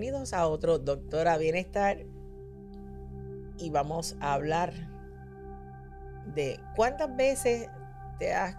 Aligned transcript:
Bienvenidos 0.00 0.32
a 0.32 0.46
otro 0.46 0.78
Doctora 0.78 1.38
Bienestar 1.38 2.06
y 3.58 3.70
vamos 3.70 4.14
a 4.20 4.34
hablar 4.34 4.72
de 6.36 6.60
cuántas 6.76 7.16
veces 7.16 7.68
te 8.20 8.32
has 8.32 8.54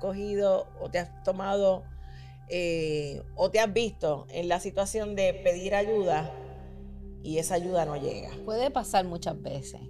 cogido 0.00 0.66
o 0.80 0.90
te 0.90 0.98
has 0.98 1.22
tomado 1.22 1.84
eh, 2.48 3.22
o 3.36 3.52
te 3.52 3.60
has 3.60 3.72
visto 3.72 4.26
en 4.30 4.48
la 4.48 4.58
situación 4.58 5.14
de 5.14 5.32
pedir 5.32 5.76
ayuda 5.76 6.28
y 7.22 7.38
esa 7.38 7.54
ayuda 7.54 7.84
no 7.84 7.94
llega. 7.94 8.30
Puede 8.44 8.72
pasar 8.72 9.04
muchas 9.04 9.40
veces 9.40 9.82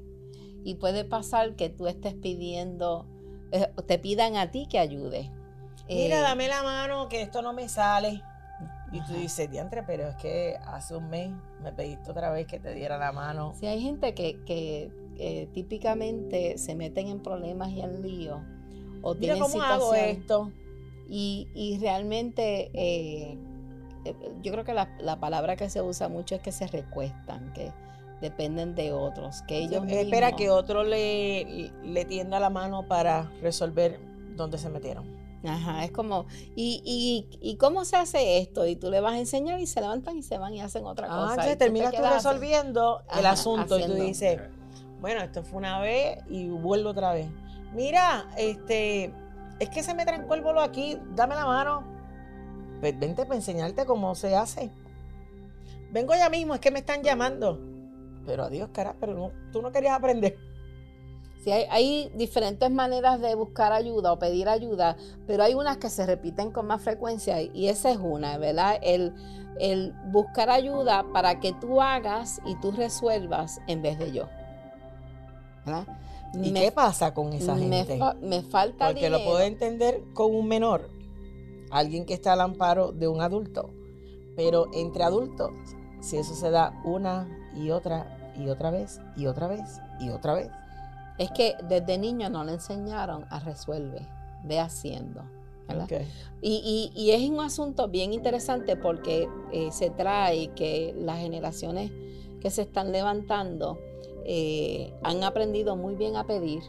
y 0.64 0.74
puede 0.74 1.06
pasar 1.06 1.56
que 1.56 1.70
tú 1.70 1.86
estés 1.86 2.12
pidiendo, 2.12 3.06
eh, 3.52 3.68
te 3.86 3.98
pidan 3.98 4.36
a 4.36 4.50
ti 4.50 4.68
que 4.70 4.78
ayudes. 4.78 5.30
Mira, 5.88 6.18
Eh, 6.18 6.22
dame 6.22 6.46
la 6.46 6.62
mano 6.62 7.08
que 7.08 7.22
esto 7.22 7.40
no 7.40 7.54
me 7.54 7.70
sale. 7.70 8.22
Y 8.92 9.00
tú 9.02 9.12
dices, 9.14 9.48
diantre, 9.50 9.82
pero 9.84 10.08
es 10.08 10.16
que 10.16 10.56
hace 10.66 10.96
un 10.96 11.08
mes 11.10 11.30
me 11.62 11.72
pediste 11.72 12.10
otra 12.10 12.30
vez 12.30 12.46
que 12.46 12.58
te 12.58 12.74
diera 12.74 12.98
la 12.98 13.12
mano. 13.12 13.52
Si 13.58 13.66
hay 13.66 13.80
gente 13.80 14.14
que, 14.14 14.40
que, 14.44 14.90
eh, 15.16 15.48
típicamente 15.52 16.58
se 16.58 16.74
meten 16.74 17.06
en 17.08 17.20
problemas 17.22 17.70
y 17.70 17.80
en 17.82 18.02
líos 18.02 18.40
o 19.02 19.14
Mira 19.14 19.34
tienen 19.34 19.42
cómo 19.42 19.62
hago 19.62 19.94
esto. 19.94 20.50
y, 21.08 21.46
y 21.54 21.78
realmente 21.78 22.70
eh, 22.74 23.38
eh, 24.04 24.14
yo 24.42 24.50
creo 24.52 24.64
que 24.64 24.74
la, 24.74 24.88
la 25.00 25.20
palabra 25.20 25.56
que 25.56 25.68
se 25.70 25.82
usa 25.82 26.08
mucho 26.08 26.34
es 26.34 26.40
que 26.42 26.52
se 26.52 26.66
recuestan, 26.66 27.52
que 27.52 27.70
dependen 28.20 28.74
de 28.74 28.92
otros, 28.92 29.42
que 29.42 29.58
ellos 29.58 29.84
Espera 29.88 30.28
mismos- 30.30 30.36
que 30.38 30.50
otro 30.50 30.82
le, 30.84 31.70
le 31.84 32.04
tienda 32.06 32.40
la 32.40 32.50
mano 32.50 32.88
para 32.88 33.30
resolver 33.40 34.00
dónde 34.36 34.58
se 34.58 34.68
metieron. 34.68 35.04
Ajá, 35.42 35.84
es 35.84 35.90
como, 35.90 36.26
¿y, 36.54 36.82
y, 36.84 37.38
¿y 37.40 37.56
cómo 37.56 37.84
se 37.86 37.96
hace 37.96 38.38
esto? 38.38 38.66
Y 38.66 38.76
tú 38.76 38.90
le 38.90 39.00
vas 39.00 39.14
a 39.14 39.18
enseñar 39.18 39.58
y 39.58 39.66
se 39.66 39.80
levantan 39.80 40.18
y 40.18 40.22
se 40.22 40.36
van 40.36 40.52
y 40.54 40.60
hacen 40.60 40.84
otra 40.84 41.06
Ah, 41.10 41.34
cosa. 41.34 41.48
te 41.48 41.56
terminas 41.56 41.92
tú 41.94 42.02
resolviendo 42.02 43.02
el 43.18 43.24
asunto 43.26 43.78
y 43.78 43.84
tú 43.86 43.94
dices, 43.94 44.38
bueno, 45.00 45.22
esto 45.22 45.42
fue 45.42 45.58
una 45.58 45.80
vez 45.80 46.18
y 46.28 46.48
vuelvo 46.48 46.90
otra 46.90 47.14
vez. 47.14 47.26
Mira, 47.74 48.26
este, 48.36 49.14
es 49.60 49.70
que 49.70 49.82
se 49.82 49.94
me 49.94 50.04
trancó 50.04 50.34
el 50.34 50.42
bolo 50.42 50.60
aquí, 50.60 50.98
dame 51.14 51.34
la 51.34 51.46
mano. 51.46 51.84
Pues 52.80 52.98
vente 52.98 53.24
para 53.24 53.36
enseñarte 53.36 53.86
cómo 53.86 54.14
se 54.14 54.36
hace. 54.36 54.70
Vengo 55.90 56.14
ya 56.14 56.28
mismo, 56.28 56.54
es 56.54 56.60
que 56.60 56.70
me 56.70 56.80
están 56.80 57.02
llamando. 57.02 57.58
Pero 58.26 58.44
adiós, 58.44 58.68
cara, 58.72 58.94
pero 59.00 59.14
no, 59.14 59.32
tú 59.52 59.62
no 59.62 59.72
querías 59.72 59.94
aprender. 59.96 60.36
Sí, 61.42 61.50
hay, 61.52 61.64
hay 61.70 62.12
diferentes 62.16 62.70
maneras 62.70 63.20
de 63.20 63.34
buscar 63.34 63.72
ayuda 63.72 64.12
o 64.12 64.18
pedir 64.18 64.48
ayuda, 64.48 64.96
pero 65.26 65.42
hay 65.42 65.54
unas 65.54 65.78
que 65.78 65.88
se 65.88 66.04
repiten 66.04 66.50
con 66.50 66.66
más 66.66 66.82
frecuencia 66.82 67.40
y 67.40 67.68
esa 67.68 67.90
es 67.90 67.96
una, 67.96 68.36
¿verdad? 68.36 68.78
El, 68.82 69.14
el 69.58 69.94
buscar 70.12 70.50
ayuda 70.50 71.04
para 71.14 71.40
que 71.40 71.52
tú 71.54 71.80
hagas 71.80 72.40
y 72.44 72.56
tú 72.60 72.72
resuelvas 72.72 73.58
en 73.68 73.80
vez 73.80 73.98
de 73.98 74.12
yo. 74.12 74.24
¿verdad? 75.64 75.86
¿Y 76.34 76.52
Me- 76.52 76.60
qué 76.60 76.72
pasa 76.72 77.12
con 77.14 77.32
esa 77.32 77.54
me, 77.54 77.68
gente? 77.84 77.98
fa- 77.98 78.14
me 78.20 78.42
falta 78.42 78.86
Porque 78.86 79.04
dinero. 79.06 79.18
lo 79.18 79.24
puedo 79.24 79.40
entender 79.40 80.02
con 80.14 80.34
un 80.34 80.46
menor, 80.46 80.90
alguien 81.70 82.04
que 82.06 82.14
está 82.14 82.34
al 82.34 82.40
amparo 82.42 82.92
de 82.92 83.08
un 83.08 83.20
adulto. 83.20 83.70
Pero 84.36 84.66
entre 84.74 85.04
adultos, 85.04 85.50
si 86.00 86.16
eso 86.18 86.34
se 86.34 86.50
da 86.50 86.80
una 86.84 87.28
y 87.54 87.70
otra 87.70 88.32
y 88.36 88.48
otra 88.48 88.70
vez 88.70 89.00
y 89.16 89.26
otra 89.26 89.48
vez 89.48 89.80
y 90.00 90.08
otra 90.10 90.34
vez. 90.34 90.48
Es 91.20 91.30
que 91.32 91.54
desde 91.68 91.98
niño 91.98 92.30
no 92.30 92.42
le 92.44 92.52
enseñaron 92.52 93.26
a 93.30 93.40
resuelver, 93.40 94.02
ve 94.44 94.58
haciendo. 94.58 95.22
¿verdad? 95.68 95.84
Ok. 95.84 95.92
Y, 96.42 96.90
y- 96.96 97.00
y 97.00 97.10
es 97.12 97.28
un 97.30 97.38
asunto 97.40 97.86
bien 97.88 98.12
interesante 98.12 98.74
porque 98.76 99.28
eh, 99.52 99.70
se 99.70 99.90
trae 99.90 100.48
que 100.54 100.92
las 100.98 101.18
generaciones 101.18 101.92
que 102.40 102.50
se 102.50 102.62
están 102.62 102.90
levantando 102.90 103.78
eh, 104.24 104.92
han 105.04 105.22
aprendido 105.22 105.76
muy 105.76 105.94
bien 105.94 106.16
a 106.16 106.24
pedir 106.26 106.62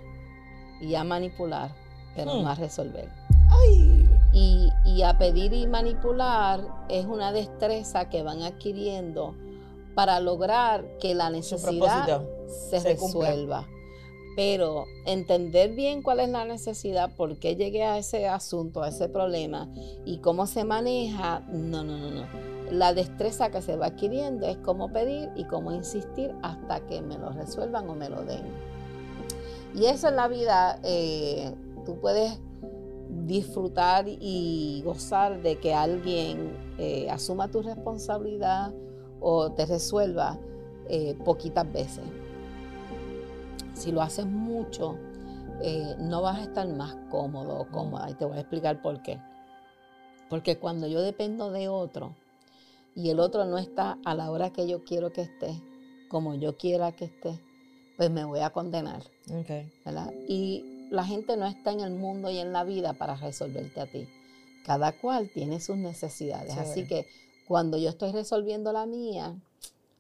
y 0.82 0.94
a 0.96 1.04
manipular, 1.04 1.74
pero 2.16 2.34
Hmm. 2.36 2.44
no 2.44 2.50
a 2.50 2.56
resolver. 2.56 3.10
Ay, 3.50 4.08
Y, 4.34 4.70
y 4.86 5.02
a 5.04 5.18
pedir 5.18 5.52
y 5.54 5.66
manipular 5.68 6.62
es 6.90 7.06
una 7.06 7.32
destreza 7.32 8.08
que 8.10 8.22
van 8.24 8.42
adquiriendo 8.44 9.36
para 9.96 10.20
lograr 10.20 10.86
que 11.00 11.16
la 11.16 11.30
necesidad 11.30 12.22
se, 12.48 12.96
cumpla. 12.98 13.66
Pero 14.36 14.86
entender 15.06 15.74
bien 15.74 16.02
cuál 16.02 16.22
es 16.22 16.30
la 16.30 16.46
necesidad, 16.46 17.16
por 17.16 17.38
qué 17.38 17.56
llegué 17.56 17.84
a 17.84 17.98
ese 17.98 18.28
asunto, 18.28 18.82
a 18.82 18.90
ese 18.90 19.10
problema 19.10 19.70
y 20.06 20.20
cómo 20.20 20.48
se 20.48 20.64
maneja, 20.64 21.42
no, 21.52 21.84
no, 21.84 21.98
no, 21.98 22.12
no. 22.12 22.26
La 22.72 22.94
destreza 22.94 23.52
que 23.52 23.62
se 23.62 23.76
va 23.76 23.88
adquiriendo 23.88 24.48
es 24.48 24.58
cómo 24.58 24.94
pedir 24.94 25.30
y 25.36 25.44
cómo 25.44 25.74
insistir 25.74 26.34
hasta 26.42 26.80
que 26.88 27.02
me 27.02 27.18
lo 27.18 27.32
resuelvan 27.32 27.90
o 27.90 27.96
me 27.96 28.10
lo 28.10 28.24
den. 28.24 28.46
Y 29.76 29.86
eso 29.86 30.08
en 30.08 30.16
la 30.16 30.28
vida, 30.30 30.80
eh, 30.84 31.54
tú 31.86 32.00
puedes 32.00 32.40
disfrutar 33.26 34.06
y 34.08 34.82
gozar 34.86 35.42
de 35.42 35.58
que 35.60 35.74
alguien 35.74 36.56
eh, 36.78 37.10
asuma 37.10 37.50
tu 37.50 37.62
responsabilidad 37.62 38.74
o 39.20 39.52
te 39.52 39.66
resuelva 39.66 40.40
eh, 40.90 41.16
poquitas 41.24 41.72
veces. 41.72 42.04
Si 43.74 43.92
lo 43.92 44.02
haces 44.02 44.26
mucho, 44.26 44.98
eh, 45.62 45.96
no 46.00 46.22
vas 46.22 46.40
a 46.40 46.44
estar 46.44 46.68
más 46.68 46.96
cómodo 47.10 47.60
o 47.60 47.68
cómoda. 47.68 48.10
Y 48.10 48.14
te 48.16 48.26
voy 48.26 48.38
a 48.38 48.42
explicar 48.42 48.82
por 48.82 49.02
qué. 49.02 49.20
Porque 50.30 50.58
cuando 50.58 50.88
yo 50.88 51.02
dependo 51.02 51.52
de 51.52 51.68
otro 51.68 52.16
y 52.96 53.10
el 53.10 53.20
otro 53.20 53.46
no 53.46 53.58
está 53.58 53.98
a 54.06 54.16
la 54.16 54.32
hora 54.32 54.52
que 54.52 54.68
yo 54.68 54.84
quiero 54.84 55.12
que 55.12 55.22
esté, 55.22 55.62
como 56.10 56.36
yo 56.36 56.58
quiera 56.58 56.92
que 56.94 57.06
esté, 57.06 57.40
pues 57.98 58.10
me 58.10 58.24
voy 58.24 58.40
a 58.40 58.52
condenar. 58.52 59.04
Ok. 59.30 59.50
¿verdad? 59.86 60.14
Y 60.28 60.88
la 60.90 61.06
gente 61.06 61.38
no 61.38 61.46
está 61.46 61.72
en 61.72 61.82
el 61.82 61.92
mundo 61.92 62.30
y 62.30 62.38
en 62.38 62.54
la 62.54 62.64
vida 62.64 62.94
para 62.94 63.16
resolverte 63.16 63.80
a 63.82 63.88
ti. 63.88 64.08
Cada 64.66 64.92
cual 64.92 65.30
tiene 65.34 65.60
sus 65.60 65.78
necesidades. 65.78 66.58
Así 66.58 66.86
que 66.86 67.08
cuando 67.48 67.78
yo 67.78 67.90
estoy 67.90 68.12
resolviendo 68.12 68.72
la 68.72 68.86
mía, 68.86 69.36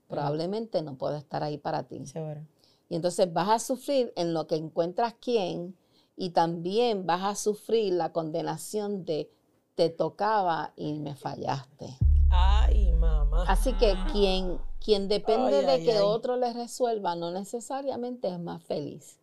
probablemente 0.07 0.81
no 0.81 0.97
puedo 0.97 1.15
estar 1.15 1.43
ahí 1.43 1.57
para 1.57 1.83
ti. 1.83 2.03
Chévere. 2.03 2.45
Y 2.91 2.95
entonces 2.95 3.31
vas 3.31 3.47
a 3.47 3.59
sufrir 3.59 4.11
en 4.17 4.33
lo 4.33 4.47
que 4.47 4.57
encuentras 4.57 5.15
quién 5.21 5.77
y 6.17 6.31
también 6.31 7.05
vas 7.05 7.23
a 7.23 7.35
sufrir 7.35 7.93
la 7.93 8.11
condenación 8.11 9.05
de 9.05 9.31
te 9.75 9.89
tocaba 9.89 10.73
y 10.75 10.99
me 10.99 11.15
fallaste. 11.15 11.97
Ay, 12.29 12.91
mamá. 12.91 13.45
Así 13.47 13.71
que 13.75 13.95
quien, 14.11 14.57
quien 14.83 15.07
depende 15.07 15.59
Ay, 15.59 15.65
de 15.65 15.71
ay, 15.71 15.85
que 15.85 15.91
ay. 15.93 16.03
otro 16.03 16.35
le 16.35 16.51
resuelva 16.51 17.15
no 17.15 17.31
necesariamente 17.31 18.27
es 18.27 18.39
más 18.39 18.61
feliz. 18.61 19.17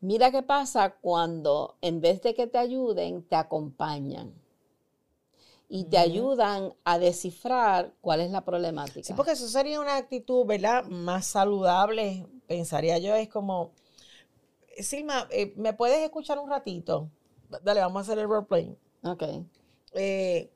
Mira 0.00 0.30
qué 0.30 0.42
pasa 0.42 0.94
cuando 0.98 1.76
en 1.82 2.00
vez 2.00 2.22
de 2.22 2.32
que 2.32 2.46
te 2.46 2.56
ayuden, 2.56 3.22
te 3.28 3.36
acompañan 3.36 4.32
y 5.68 5.84
te 5.84 5.98
ayudan 5.98 6.72
a 6.84 6.98
descifrar 6.98 7.92
cuál 8.00 8.22
es 8.22 8.30
la 8.30 8.46
problemática. 8.46 9.02
Sí, 9.02 9.12
porque 9.12 9.32
eso 9.32 9.46
sería 9.46 9.78
una 9.78 9.96
actitud, 9.96 10.46
¿verdad? 10.46 10.84
Más 10.84 11.26
saludable, 11.26 12.26
pensaría 12.46 12.98
yo. 12.98 13.14
Es 13.14 13.28
como, 13.28 13.72
Silma, 14.78 15.28
eh, 15.30 15.52
¿me 15.56 15.72
puedes 15.72 15.98
escuchar 15.98 16.38
un 16.38 16.50
ratito? 16.50 17.10
Dale, 17.62 17.80
vamos 17.80 17.98
a 17.98 18.00
hacer 18.02 18.18
el 18.18 18.28
roleplay. 18.28 18.76
Ok. 19.02 19.22
Eh, 19.92 20.50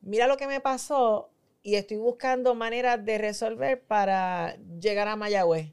mira 0.00 0.26
lo 0.26 0.36
que 0.36 0.46
me 0.46 0.60
pasó 0.60 1.30
y 1.62 1.74
estoy 1.74 1.98
buscando 1.98 2.54
maneras 2.54 3.04
de 3.04 3.18
resolver 3.18 3.82
para 3.82 4.56
llegar 4.80 5.08
a 5.08 5.16
Mayagüez. 5.16 5.72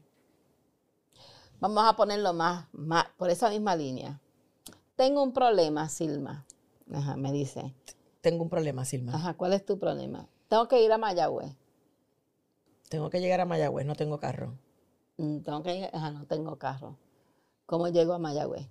Vamos 1.60 1.84
a 1.86 1.96
ponerlo 1.96 2.32
más, 2.32 2.66
más 2.72 3.06
por 3.16 3.30
esa 3.30 3.50
misma 3.50 3.74
línea. 3.74 4.20
Tengo 4.96 5.22
un 5.22 5.32
problema, 5.32 5.88
Silma. 5.88 6.46
Ajá, 6.92 7.16
me 7.16 7.32
dice. 7.32 7.74
Tengo 8.20 8.42
un 8.42 8.50
problema, 8.50 8.84
Silma. 8.84 9.14
Ajá, 9.14 9.34
¿cuál 9.34 9.52
es 9.52 9.64
tu 9.64 9.78
problema? 9.78 10.28
Tengo 10.48 10.68
que 10.68 10.82
ir 10.82 10.92
a 10.92 10.98
Mayagüez. 10.98 11.56
Tengo 12.88 13.10
que 13.10 13.20
llegar 13.20 13.40
a 13.40 13.44
Mayagüez, 13.44 13.86
no 13.86 13.94
tengo 13.94 14.18
carro. 14.18 14.56
Mm, 15.18 15.40
Tengo 15.42 15.62
que 15.62 15.74
ir, 15.76 15.84
ajá, 15.92 16.10
no 16.10 16.26
tengo 16.26 16.56
carro. 16.58 16.96
¿Cómo 17.66 17.88
llego 17.88 18.14
a 18.14 18.18
Mayagüez? 18.18 18.66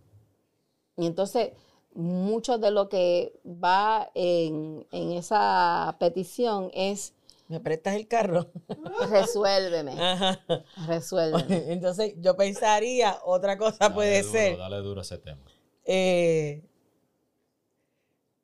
Y 0.98 1.06
entonces, 1.06 1.52
mucho 1.94 2.58
de 2.58 2.72
lo 2.72 2.90
que 2.90 3.40
va 3.46 4.10
en, 4.16 4.86
en 4.92 5.12
esa 5.12 5.96
petición 6.00 6.72
es 6.74 7.14
¿Me 7.48 7.60
prestas 7.60 7.96
el 7.96 8.08
carro? 8.08 8.48
resuélveme, 9.12 9.94
Ajá. 10.02 10.40
resuélveme. 10.88 11.72
Entonces, 11.72 12.16
yo 12.18 12.36
pensaría, 12.36 13.18
otra 13.24 13.58
cosa 13.58 13.78
Dale 13.80 13.94
puede 13.96 14.22
duro, 14.24 14.32
ser, 14.32 14.58
Dale 14.58 14.78
duro 14.78 15.00
a 15.02 15.04
ese 15.04 15.18
tema. 15.20 15.44
eh, 15.86 16.64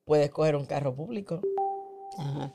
puedes 0.06 0.30
coger 0.32 0.56
un 0.56 0.66
carro 0.66 0.96
público, 0.96 1.42
Ajá. 2.18 2.54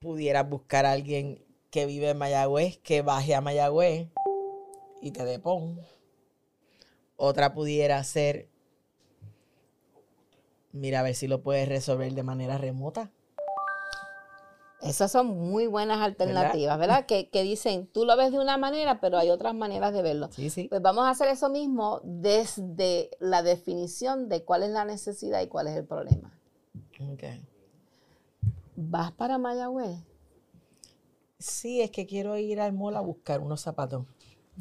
pudieras 0.00 0.48
buscar 0.48 0.84
a 0.86 0.92
alguien 0.92 1.42
que 1.72 1.86
vive 1.86 2.10
en 2.10 2.18
Mayagüez, 2.18 2.76
que 2.78 3.00
baje 3.00 3.34
a 3.34 3.40
Mayagüez 3.40 4.08
y 5.00 5.10
te 5.10 5.24
depon. 5.24 5.80
Otra 7.16 7.54
pudiera 7.54 8.04
ser, 8.04 8.46
mira 10.72 11.00
a 11.00 11.02
ver 11.02 11.14
si 11.14 11.28
lo 11.28 11.42
puedes 11.42 11.66
resolver 11.66 12.12
de 12.12 12.22
manera 12.22 12.58
remota. 12.58 13.10
Esas 14.82 15.10
son 15.12 15.28
muy 15.28 15.66
buenas 15.66 16.00
alternativas, 16.02 16.78
¿verdad? 16.78 17.06
Que, 17.08 17.30
que 17.30 17.42
dicen, 17.42 17.86
tú 17.86 18.04
lo 18.04 18.18
ves 18.18 18.32
de 18.32 18.38
una 18.38 18.58
manera, 18.58 19.00
pero 19.00 19.16
hay 19.16 19.30
otras 19.30 19.54
maneras 19.54 19.94
de 19.94 20.02
verlo. 20.02 20.28
Sí, 20.30 20.50
sí. 20.50 20.68
Pues 20.68 20.82
vamos 20.82 21.04
a 21.04 21.10
hacer 21.10 21.28
eso 21.28 21.48
mismo 21.48 22.00
desde 22.04 23.10
la 23.18 23.42
definición 23.42 24.28
de 24.28 24.44
cuál 24.44 24.62
es 24.62 24.70
la 24.70 24.84
necesidad 24.84 25.40
y 25.40 25.46
cuál 25.46 25.68
es 25.68 25.76
el 25.78 25.86
problema. 25.86 26.38
Ok. 27.12 27.22
¿Vas 28.76 29.12
para 29.12 29.38
Mayagüez? 29.38 30.11
Sí, 31.42 31.82
es 31.82 31.90
que 31.90 32.06
quiero 32.06 32.38
ir 32.38 32.58
al 32.58 32.72
mall 32.72 32.96
a 32.96 33.00
buscar 33.02 33.40
unos 33.40 33.60
zapatos. 33.60 34.06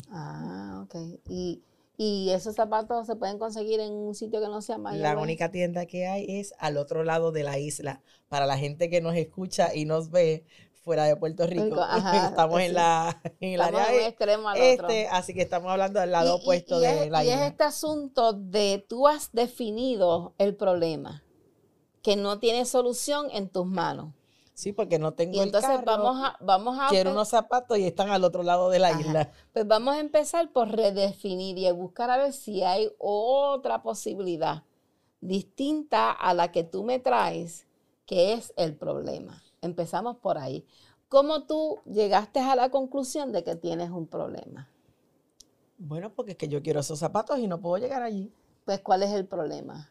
Ah, 0.10 0.82
ok. 0.84 0.96
¿Y, 1.28 1.64
y 1.98 2.30
esos 2.32 2.56
zapatos 2.56 3.08
se 3.08 3.16
pueden 3.16 3.40
conseguir 3.40 3.80
en 3.80 3.94
un 3.94 4.16
sitio 4.16 4.40
que 4.42 4.48
no 4.48 4.62
sea 4.62 4.78
Mayagüez? 4.78 5.02
La 5.02 5.18
única 5.18 5.52
tienda 5.52 5.86
que 5.86 6.08
hay 6.08 6.26
es 6.40 6.54
al 6.60 6.78
otro 6.78 7.04
lado 7.04 7.32
de 7.32 7.44
la 7.44 7.58
isla. 7.60 8.02
Para 8.30 8.46
la 8.46 8.58
gente 8.58 8.90
que 8.90 9.02
nos 9.02 9.16
escucha 9.16 9.74
y 9.76 9.86
nos 9.86 10.10
ve 10.12 10.46
fuera 10.84 11.06
de 11.06 11.16
Puerto 11.16 11.46
Rico, 11.48 11.76
ajá, 11.90 12.28
estamos 12.30 12.60
sí. 12.60 12.66
en 12.68 12.74
la 12.74 13.22
en 13.40 13.54
el 13.54 13.62
área 13.62 13.86
de 13.86 13.94
un 13.94 14.02
e- 14.02 14.08
extremo 14.08 14.50
al 14.50 14.62
otro. 14.62 14.88
este, 14.88 15.08
así 15.08 15.34
que 15.34 15.42
estamos 15.42 15.72
hablando 15.72 16.00
del 16.00 16.12
lado 16.12 16.36
Y- 16.38 16.42
opuesto 16.42 16.80
y 16.80 16.82
de 16.82 17.06
es, 17.06 17.10
la 17.10 17.24
y 17.24 17.30
es 17.30 17.36
isla. 17.36 17.48
este 17.48 17.64
asunto 17.64 18.34
de 18.34 18.86
tú 18.88 19.08
has 19.08 19.32
definido 19.32 20.34
el 20.38 20.56
problema, 20.56 21.24
que 22.04 22.16
no 22.18 22.40
tiene 22.40 22.66
solución 22.66 23.28
en 23.32 23.50
tus 23.50 23.66
manos. 23.66 24.14
Sí, 24.62 24.74
porque 24.74 25.00
no 25.00 25.16
tengo 25.16 25.38
Y 25.38 25.40
el 25.40 25.46
entonces 25.46 25.72
carro, 25.72 25.86
vamos 25.88 26.24
a, 26.24 26.38
vamos 26.40 26.78
a 26.80 26.88
quiero 26.90 27.10
unos 27.14 27.30
zapatos 27.30 27.80
y 27.80 27.88
están 27.88 28.12
al 28.12 28.24
otro 28.24 28.44
lado 28.44 28.70
de 28.70 28.78
la 28.78 28.90
Ajá. 28.90 29.00
isla. 29.02 29.32
Pues 29.54 29.68
vamos 29.68 29.96
a 29.96 30.00
empezar 30.00 30.52
por 30.52 30.70
redefinir 30.70 31.58
y 31.58 31.72
buscar 31.72 32.12
a 32.12 32.18
ver 32.18 32.32
si 32.32 32.62
hay 32.62 32.92
otra 33.00 33.82
posibilidad 33.82 34.62
distinta 35.20 36.12
a 36.12 36.36
la 36.36 36.52
que 36.52 36.64
tú 36.64 36.84
me 36.84 37.00
traes, 37.00 37.66
que 38.06 38.34
es 38.34 38.54
el 38.56 38.76
problema. 38.76 39.42
Empezamos 39.64 40.18
por 40.18 40.38
ahí. 40.38 40.64
¿Cómo 41.10 41.48
tú 41.48 41.80
llegaste 41.86 42.40
a 42.40 42.56
la 42.56 42.70
conclusión 42.70 43.32
de 43.32 43.44
que 43.44 43.56
tienes 43.56 43.90
un 43.90 44.06
problema? 44.06 44.70
Bueno, 45.80 46.12
porque 46.14 46.34
es 46.34 46.38
que 46.38 46.48
yo 46.48 46.62
quiero 46.62 46.82
esos 46.82 47.00
zapatos 47.00 47.40
y 47.40 47.48
no 47.48 47.60
puedo 47.60 47.80
llegar 47.80 48.04
allí. 48.04 48.32
Pues, 48.66 48.80
¿cuál 48.82 49.02
es 49.02 49.10
el 49.10 49.26
problema? 49.26 49.90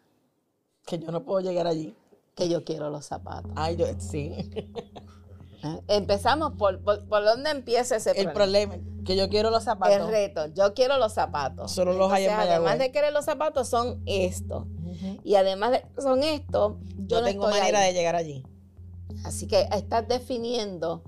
Que 0.86 0.96
yo 0.96 1.10
no 1.10 1.24
puedo 1.24 1.40
llegar 1.40 1.66
allí. 1.66 1.92
Que 2.40 2.48
yo 2.48 2.64
quiero 2.64 2.88
los 2.88 3.04
zapatos. 3.04 3.52
Ay, 3.54 3.76
yo, 3.76 3.86
sí. 3.98 4.32
Empezamos 5.88 6.52
por, 6.54 6.80
por, 6.82 7.06
por 7.06 7.22
dónde 7.22 7.50
empieza 7.50 7.96
ese 7.96 8.12
El 8.12 8.32
problema. 8.32 8.72
problema, 8.72 9.04
que 9.04 9.14
yo 9.14 9.28
quiero 9.28 9.50
los 9.50 9.60
El 9.64 9.64
zapatos. 9.66 10.10
reto, 10.10 10.46
yo 10.54 10.72
quiero 10.72 10.96
los 10.96 11.12
zapatos. 11.12 11.70
Solo 11.70 11.92
los 11.92 12.10
hay 12.10 12.24
en 12.24 12.30
Además 12.30 12.48
Mayagüez. 12.62 12.78
de 12.78 12.92
querer 12.92 13.12
los 13.12 13.26
zapatos, 13.26 13.68
son 13.68 14.02
estos. 14.06 14.64
Y 15.22 15.34
además 15.34 15.72
de 15.72 15.84
son 16.00 16.22
estos, 16.22 16.76
yo 16.96 17.06
Yo 17.06 17.20
no 17.20 17.26
tengo 17.26 17.44
estoy 17.46 17.60
manera 17.60 17.80
ahí. 17.80 17.88
de 17.92 17.98
llegar 17.98 18.16
allí. 18.16 18.42
Así 19.24 19.46
que 19.46 19.68
estás 19.72 20.08
definiendo 20.08 21.02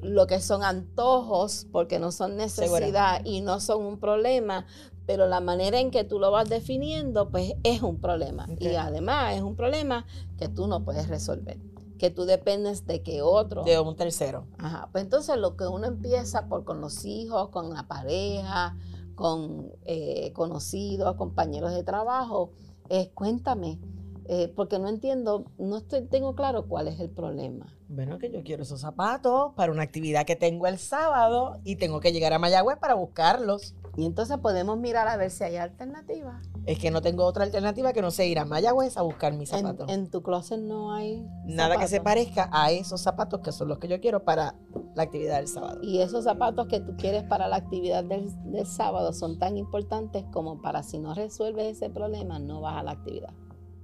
lo 0.00 0.26
que 0.26 0.40
son 0.40 0.64
antojos, 0.64 1.66
porque 1.70 1.98
no 1.98 2.12
son 2.12 2.36
necesidad 2.36 3.22
y 3.26 3.42
no 3.42 3.60
son 3.60 3.82
un 3.84 3.98
problema, 4.00 4.66
pero 5.06 5.26
la 5.26 5.40
manera 5.40 5.80
en 5.80 5.90
que 5.90 6.04
tú 6.04 6.18
lo 6.18 6.30
vas 6.30 6.48
definiendo, 6.48 7.30
pues 7.30 7.54
es 7.62 7.82
un 7.82 8.00
problema. 8.00 8.46
Y 8.58 8.74
además 8.74 9.34
es 9.34 9.42
un 9.42 9.56
problema 9.56 10.06
que 10.38 10.48
tú 10.48 10.66
no 10.66 10.84
puedes 10.84 11.08
resolver, 11.08 11.58
que 11.98 12.10
tú 12.10 12.24
dependes 12.24 12.86
de 12.86 13.02
que 13.02 13.22
otro... 13.22 13.64
De 13.64 13.78
un 13.78 13.96
tercero. 13.96 14.46
Ajá, 14.58 14.88
pues 14.92 15.04
entonces 15.04 15.36
lo 15.36 15.56
que 15.56 15.66
uno 15.66 15.86
empieza 15.86 16.48
por 16.48 16.64
con 16.64 16.80
los 16.80 17.04
hijos, 17.04 17.48
con 17.48 17.70
la 17.70 17.88
pareja, 17.88 18.76
con 19.14 19.72
eh, 19.84 20.32
conocidos, 20.32 21.16
compañeros 21.16 21.74
de 21.74 21.82
trabajo, 21.82 22.50
es 22.88 23.08
cuéntame, 23.08 23.78
eh, 24.26 24.52
porque 24.54 24.78
no 24.78 24.88
entiendo, 24.88 25.46
no 25.58 25.78
estoy, 25.78 26.02
tengo 26.02 26.34
claro 26.34 26.66
cuál 26.66 26.88
es 26.88 27.00
el 27.00 27.10
problema. 27.10 27.66
Bueno, 27.88 28.18
que 28.18 28.30
yo 28.30 28.42
quiero 28.42 28.62
esos 28.62 28.80
zapatos 28.80 29.52
para 29.54 29.72
una 29.72 29.82
actividad 29.82 30.24
que 30.24 30.36
tengo 30.36 30.66
el 30.66 30.78
sábado 30.78 31.58
y 31.64 31.76
tengo 31.76 32.00
que 32.00 32.12
llegar 32.12 32.32
a 32.32 32.38
Mayagüez 32.38 32.78
para 32.78 32.94
buscarlos. 32.94 33.74
Y 33.96 34.06
entonces 34.06 34.38
podemos 34.38 34.78
mirar 34.78 35.06
a 35.06 35.16
ver 35.16 35.30
si 35.30 35.44
hay 35.44 35.56
alternativas. 35.56 36.48
Es 36.64 36.78
que 36.78 36.90
no 36.90 37.02
tengo 37.02 37.24
otra 37.24 37.44
alternativa 37.44 37.92
que 37.92 38.00
no 38.00 38.10
sea 38.10 38.24
ir 38.24 38.38
a 38.38 38.44
Mayagüez 38.44 38.96
a 38.96 39.02
buscar 39.02 39.34
mis 39.34 39.50
zapatos. 39.50 39.88
en 39.90 40.08
tu 40.10 40.22
closet 40.22 40.60
no 40.60 40.92
hay 40.92 41.26
Nada 41.44 41.76
que 41.76 41.88
se 41.88 42.00
parezca 42.00 42.48
a 42.52 42.70
esos 42.70 43.02
zapatos 43.02 43.40
que 43.40 43.52
son 43.52 43.68
los 43.68 43.78
que 43.78 43.88
yo 43.88 44.00
quiero 44.00 44.24
para 44.24 44.54
la 44.94 45.02
actividad 45.02 45.36
del 45.36 45.48
sábado. 45.48 45.80
Y 45.82 46.00
esos 46.00 46.24
zapatos 46.24 46.68
que 46.68 46.80
tú 46.80 46.96
quieres 46.96 47.24
para 47.24 47.48
la 47.48 47.56
actividad 47.56 48.04
del, 48.04 48.30
del 48.50 48.66
sábado 48.66 49.12
son 49.12 49.38
tan 49.38 49.56
importantes 49.56 50.24
como 50.32 50.62
para 50.62 50.82
si 50.82 50.98
no 50.98 51.14
resuelves 51.14 51.76
ese 51.76 51.90
problema, 51.90 52.38
no 52.38 52.60
vas 52.60 52.76
a 52.76 52.82
la 52.82 52.92
actividad. 52.92 53.34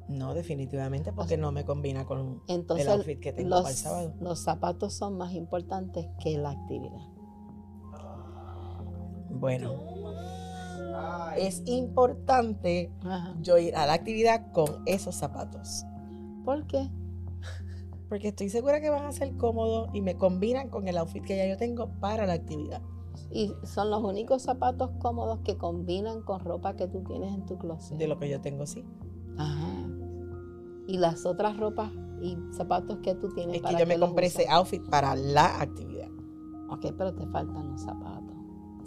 No, 0.09 0.33
definitivamente, 0.33 1.13
porque 1.13 1.37
no 1.37 1.53
me 1.53 1.67
combina 1.67 2.07
con 2.07 2.43
Entonces, 2.47 2.87
el 2.87 2.93
outfit 2.93 3.21
que 3.21 3.35
tengo 3.35 3.51
los, 3.51 3.61
para 3.61 3.71
el 3.71 3.77
sábado. 3.77 4.15
los 4.21 4.39
zapatos 4.39 4.95
son 4.95 5.19
más 5.19 5.35
importantes 5.35 6.07
que 6.23 6.39
la 6.39 6.51
actividad. 6.51 7.03
Bueno, 9.31 9.75
es 11.37 11.63
importante 11.67 12.93
Ajá. 13.05 13.35
yo 13.41 13.59
ir 13.59 13.77
a 13.77 13.87
la 13.87 13.95
actividad 13.95 14.53
con 14.53 14.83
esos 14.87 15.15
zapatos. 15.15 15.85
¿Por 16.45 16.67
qué? 16.67 16.91
Porque 18.09 18.29
estoy 18.29 18.49
segura 18.49 18.81
que 18.81 18.91
van 18.91 19.05
a 19.05 19.13
ser 19.13 19.37
cómodos 19.37 19.91
y 19.93 20.01
me 20.01 20.17
combinan 20.17 20.71
con 20.71 20.89
el 20.89 20.97
outfit 20.97 21.23
que 21.23 21.37
ya 21.37 21.47
yo 21.47 21.57
tengo 21.57 21.91
para 22.01 22.27
la 22.27 22.35
actividad. 22.35 22.81
Y 23.31 23.53
son 23.65 23.91
los 23.91 24.03
únicos 24.03 24.43
zapatos 24.43 24.91
cómodos 24.99 25.41
que 25.41 25.57
combinan 25.57 26.23
con 26.23 26.41
ropa 26.41 26.75
que 26.75 26.87
tú 26.87 27.03
tienes 27.03 27.35
en 27.35 27.45
tu 27.45 27.59
closet. 27.59 27.99
De 27.99 28.09
lo 28.09 28.19
que 28.19 28.29
yo 28.29 28.41
tengo, 28.41 28.67
sí. 28.67 28.85
Ajá. 29.37 29.89
Y 30.87 30.97
las 30.97 31.27
otras 31.27 31.59
ropas 31.59 31.93
y 32.23 32.39
zapatos 32.53 32.99
que 33.03 33.15
tú 33.15 33.29
tienes 33.35 33.57
Es 33.57 33.63
que 33.63 33.67
para 33.67 33.79
yo 33.81 33.87
me 33.87 33.99
compré 33.99 34.27
ese 34.27 34.49
outfit 34.49 34.83
para 34.89 35.15
la 35.15 35.61
actividad. 35.61 36.09
Ok, 36.71 36.87
pero 36.97 37.15
te 37.15 37.27
faltan 37.27 37.73
los 37.73 37.83
zapatos. 37.83 38.38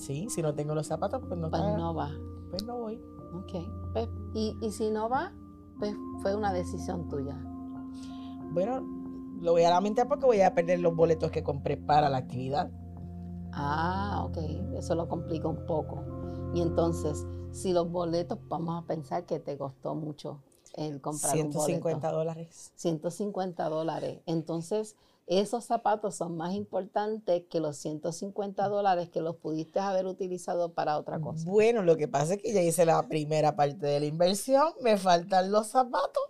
Sí, 0.02 0.28
si 0.30 0.42
no 0.42 0.54
tengo 0.56 0.74
los 0.76 0.88
zapatos, 0.88 1.22
pues 1.28 1.40
no, 1.40 1.50
Pues 1.50 1.62
está- 1.62 1.78
no 1.78 1.94
va. 1.94 2.10
pues 2.50 2.64
no 2.66 2.78
voy. 2.80 3.02
Ok. 3.34 3.54
Pues, 3.94 4.10
y, 4.34 4.58
y 4.62 4.72
si 4.72 4.90
no 4.90 5.08
va, 5.10 5.32
pues 5.80 5.96
fue 6.22 6.36
una 6.36 6.52
decisión 6.52 7.08
tuya. 7.08 7.38
Bueno, 8.52 8.82
lo 9.42 9.52
voy 9.54 9.64
a 9.64 9.70
lamentar 9.70 10.08
porque 10.08 10.26
voy 10.26 10.42
a 10.42 10.54
perder 10.54 10.80
los 10.80 10.96
boletos 10.96 11.32
que 11.32 11.44
compré 11.44 11.78
para 11.78 12.10
la 12.10 12.18
actividad. 12.18 12.70
Ah, 13.54 14.24
ok. 14.28 14.38
Eso 14.76 14.96
lo 14.96 15.08
complica 15.08 15.48
un 15.48 15.66
poco. 15.66 16.04
Y 16.54 16.62
entonces, 16.62 17.26
si 17.52 17.74
los 17.74 17.90
boletos, 17.92 18.40
vamos 18.48 18.82
a 18.84 18.88
pensar 18.88 19.26
que 19.26 19.40
te 19.40 19.58
costó 19.58 19.96
mucho 19.96 20.40
el 20.76 21.02
comprar 21.02 21.34
un 21.36 21.52
150 21.52 21.98
boleto. 22.00 22.18
dólares. 22.18 22.72
150 22.76 23.70
dólares. 23.70 24.22
Entonces, 24.26 24.96
esos 25.28 25.66
zapatos 25.66 26.16
son 26.16 26.36
más 26.36 26.54
importantes 26.54 27.44
que 27.50 27.60
los 27.60 27.78
150 27.78 28.68
dólares 28.68 29.10
que 29.10 29.22
los 29.22 29.36
pudiste 29.36 29.80
haber 29.80 30.06
utilizado 30.06 30.74
para 30.74 30.98
otra 30.98 31.20
cosa. 31.20 31.50
Bueno, 31.50 31.84
lo 31.84 31.96
que 31.96 32.08
pasa 32.08 32.34
es 32.34 32.42
que 32.42 32.54
ya 32.54 32.62
hice 32.62 32.86
la 32.86 33.08
primera 33.08 33.56
parte 33.56 33.86
de 33.86 34.00
la 34.00 34.06
inversión, 34.06 34.74
me 34.82 34.98
faltan 34.98 35.52
los 35.52 35.68
zapatos. 35.68 36.24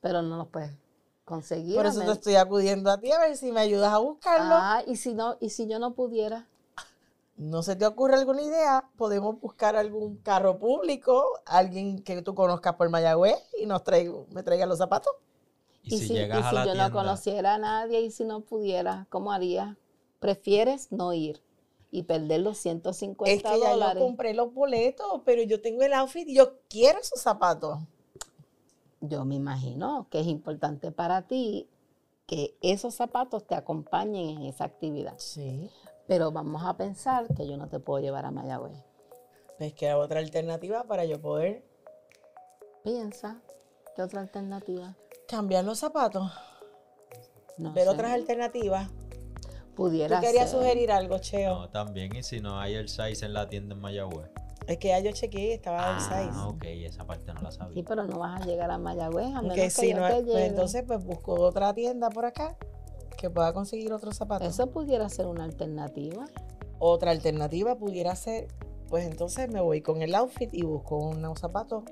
Pero 0.00 0.22
no 0.22 0.38
los 0.38 0.48
puedes 0.48 0.72
conseguir. 1.24 1.76
Por 1.76 1.86
eso 1.86 2.00
te 2.00 2.12
estoy 2.12 2.36
acudiendo 2.36 2.90
a 2.90 2.98
ti 2.98 3.12
a 3.12 3.18
ver 3.18 3.36
si 3.36 3.52
me 3.52 3.60
ayudas 3.60 3.92
a 3.92 3.98
buscarlos. 3.98 4.58
Ah, 4.58 4.82
y 4.86 4.96
si 4.96 5.12
no, 5.14 5.36
y 5.40 5.50
si 5.50 5.66
yo 5.66 5.78
no 5.78 5.94
pudiera. 5.94 6.46
¿No 7.36 7.62
se 7.62 7.76
te 7.76 7.84
ocurre 7.84 8.14
alguna 8.14 8.40
idea? 8.40 8.88
Podemos 8.96 9.38
buscar 9.38 9.76
algún 9.76 10.16
carro 10.16 10.58
público, 10.58 11.22
alguien 11.44 12.02
que 12.02 12.22
tú 12.22 12.34
conozcas 12.34 12.76
por 12.76 12.88
Mayagüez 12.88 13.36
y 13.58 13.66
nos 13.66 13.84
traiga, 13.84 14.14
me 14.30 14.42
traiga 14.42 14.64
los 14.64 14.78
zapatos. 14.78 15.12
Y, 15.86 15.98
si, 15.98 16.14
llegas 16.14 16.48
si 16.48 16.54
la 16.54 16.64
yo 16.64 16.72
tienda, 16.72 16.88
no 16.88 16.94
conociera 16.94 17.54
a 17.54 17.58
nadie 17.58 18.00
y 18.00 18.10
si 18.10 18.24
no 18.24 18.40
pudiera, 18.40 19.06
¿cómo 19.08 19.32
haría? 19.32 19.78
¿Prefieres 20.18 20.90
no 20.90 21.12
ir 21.12 21.40
y 21.90 22.02
perder 22.02 22.40
los 22.40 22.58
150 22.58 23.32
Es 23.32 23.42
que 23.42 23.60
ya 23.60 23.70
dólares? 23.70 24.02
yo 24.02 24.06
compré 24.06 24.34
los 24.34 24.52
boletos, 24.52 25.22
pero 25.24 25.42
yo 25.42 25.60
tengo 25.60 25.82
el 25.82 25.92
outfit 25.92 26.28
y 26.28 26.34
yo 26.34 26.58
quiero 26.68 26.98
esos 26.98 27.20
zapatos. 27.20 27.78
Yo 29.00 29.24
me 29.24 29.36
imagino 29.36 30.08
que 30.10 30.20
es 30.20 30.26
importante 30.26 30.90
para 30.90 31.22
ti 31.22 31.68
que 32.26 32.56
esos 32.60 32.94
zapatos 32.94 33.46
te 33.46 33.54
acompañen 33.54 34.30
en 34.30 34.42
esa 34.42 34.64
actividad. 34.64 35.14
Sí. 35.18 35.70
Pero 36.08 36.32
vamos 36.32 36.64
a 36.64 36.76
pensar 36.76 37.32
que 37.34 37.46
yo 37.46 37.56
no 37.56 37.68
te 37.68 37.78
puedo 37.78 38.02
llevar 38.02 38.26
a 38.26 38.32
Mayagüez. 38.32 38.76
Es 39.60 39.72
que 39.74 39.88
hay 39.88 39.94
otra 39.94 40.18
alternativa 40.18 40.82
para 40.84 41.04
yo 41.04 41.20
poder 41.20 41.64
Piensa, 42.82 43.40
¿qué 43.96 44.02
otra 44.02 44.20
alternativa? 44.20 44.94
Cambiar 45.28 45.64
los 45.64 45.78
zapatos, 45.78 46.30
No 47.58 47.72
ver 47.72 47.84
sé. 47.84 47.90
otras 47.90 48.12
alternativas. 48.12 48.88
¿Tú 48.90 49.74
Pudiera 49.74 50.20
querías 50.20 50.50
ser. 50.50 50.58
sugerir 50.60 50.90
algo, 50.90 51.18
Cheo? 51.18 51.54
No, 51.54 51.68
también, 51.70 52.14
y 52.16 52.22
si 52.22 52.40
no 52.40 52.58
hay 52.58 52.74
el 52.74 52.88
size 52.88 53.26
en 53.26 53.34
la 53.34 53.48
tienda 53.48 53.74
en 53.74 53.80
Mayagüez. 53.80 54.30
Es 54.66 54.78
que 54.78 54.88
ya 54.88 54.98
yo 55.00 55.12
chequeé, 55.12 55.52
estaba 55.54 55.78
el 55.90 55.96
Ah, 55.98 56.08
6. 56.24 56.36
ok, 56.46 56.64
esa 56.86 57.06
parte 57.06 57.32
no 57.34 57.40
la 57.42 57.52
sabía. 57.52 57.74
Sí, 57.74 57.82
pero 57.82 58.04
no 58.04 58.18
vas 58.18 58.40
a 58.40 58.44
llegar 58.46 58.70
a 58.70 58.78
Mayagüez 58.78 59.26
a 59.34 59.42
menos 59.42 59.54
Que 59.54 59.62
que 59.62 59.70
si 59.70 59.90
yo 59.90 59.98
no, 60.00 60.08
te 60.08 60.22
pues 60.24 60.36
entonces 60.48 60.82
pues 60.86 61.04
busco 61.04 61.34
otra 61.34 61.72
tienda 61.74 62.08
por 62.10 62.24
acá 62.24 62.56
que 63.16 63.30
pueda 63.30 63.52
conseguir 63.52 63.92
otros 63.92 64.16
zapatos. 64.16 64.48
Eso 64.48 64.70
pudiera 64.70 65.08
ser 65.08 65.26
una 65.26 65.44
alternativa. 65.44 66.24
Otra 66.78 67.10
alternativa 67.12 67.76
pudiera 67.76 68.16
ser, 68.16 68.48
pues 68.88 69.04
entonces 69.06 69.48
me 69.50 69.60
voy 69.60 69.82
con 69.82 70.02
el 70.02 70.14
outfit 70.14 70.52
y 70.52 70.62
busco 70.62 70.96
unos 70.96 71.38
zapatos 71.38 71.84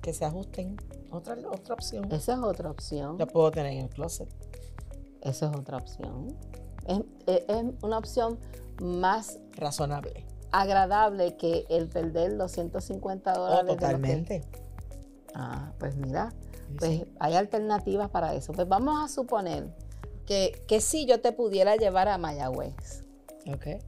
que 0.00 0.12
se 0.14 0.24
ajusten. 0.24 0.76
Otra, 1.10 1.36
otra 1.50 1.74
opción. 1.74 2.10
Esa 2.12 2.34
es 2.34 2.38
otra 2.40 2.70
opción. 2.70 3.16
La 3.18 3.26
puedo 3.26 3.50
tener 3.50 3.72
en 3.72 3.78
el 3.84 3.88
closet. 3.90 4.28
Eso 5.22 5.46
es 5.50 5.56
otra 5.56 5.78
opción. 5.78 6.28
Es, 6.86 7.00
es- 7.26 7.44
es 7.48 7.64
una 7.82 7.98
opción 7.98 8.38
más 8.80 9.38
Razonable. 9.56 10.24
agradable 10.52 11.36
que 11.36 11.66
el 11.68 11.88
perder 11.88 12.32
los 12.32 12.52
150 12.52 13.32
Oh, 13.32 13.38
dólares. 13.38 13.66
de 13.66 13.72
que- 13.72 13.74
totalmente. 13.76 14.44
Ah, 15.34 15.72
pues 15.78 15.96
mira, 15.96 16.30
Sí, 16.30 16.74
pues 16.78 16.90
sí. 16.90 17.12
hay 17.18 17.34
alternativas 17.34 18.10
para 18.10 18.34
eso. 18.34 18.52
Pues 18.52 18.68
vamos 18.68 19.02
a 19.02 19.08
suponer 19.12 19.68
que, 20.26 20.62
que 20.68 20.80
sí 20.80 21.06
yo 21.06 21.20
te 21.20 21.32
pudiera 21.32 21.76
llevar 21.76 22.08
a 22.08 22.18
Mayagüez. 22.18 23.04
Ok. 23.52 23.82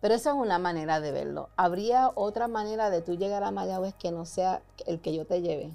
Pero 0.00 0.14
esa 0.14 0.30
es 0.30 0.36
una 0.36 0.58
manera 0.58 1.00
de 1.00 1.10
verlo. 1.12 1.48
¿Habría 1.56 2.10
otra 2.14 2.48
manera 2.48 2.90
de 2.90 3.00
tú 3.02 3.16
llegar 3.16 3.42
a 3.44 3.50
Mayagüez 3.50 3.94
que 3.94 4.12
no 4.12 4.24
sea 4.26 4.62
el 4.86 5.00
que 5.00 5.14
yo 5.14 5.24
te 5.26 5.40
lleve? 5.40 5.72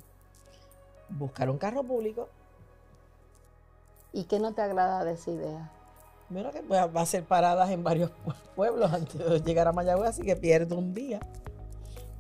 Buscar 1.18 1.50
un 1.50 1.58
carro 1.58 1.84
público. 1.84 2.30
¿Y 4.14 4.26
qué 4.26 4.40
no 4.40 4.54
te 4.54 4.62
agrada 4.62 5.04
de 5.04 5.14
esa 5.14 5.32
idea? 5.32 5.72
Bueno, 6.30 6.52
que 6.52 6.62
va 6.62 6.86
va 6.88 7.02
a 7.02 7.06
ser 7.06 7.24
paradas 7.26 7.70
en 7.70 7.84
varios 7.84 8.10
pue- 8.26 8.36
pueblos 8.56 8.92
antes 8.92 9.18
de 9.18 9.40
llegar 9.42 9.68
a 9.68 9.72
Mayagüez, 9.74 10.10
así 10.10 10.22
que 10.24 10.36
pierdo 10.36 10.78
un 10.78 10.94
día 10.94 11.20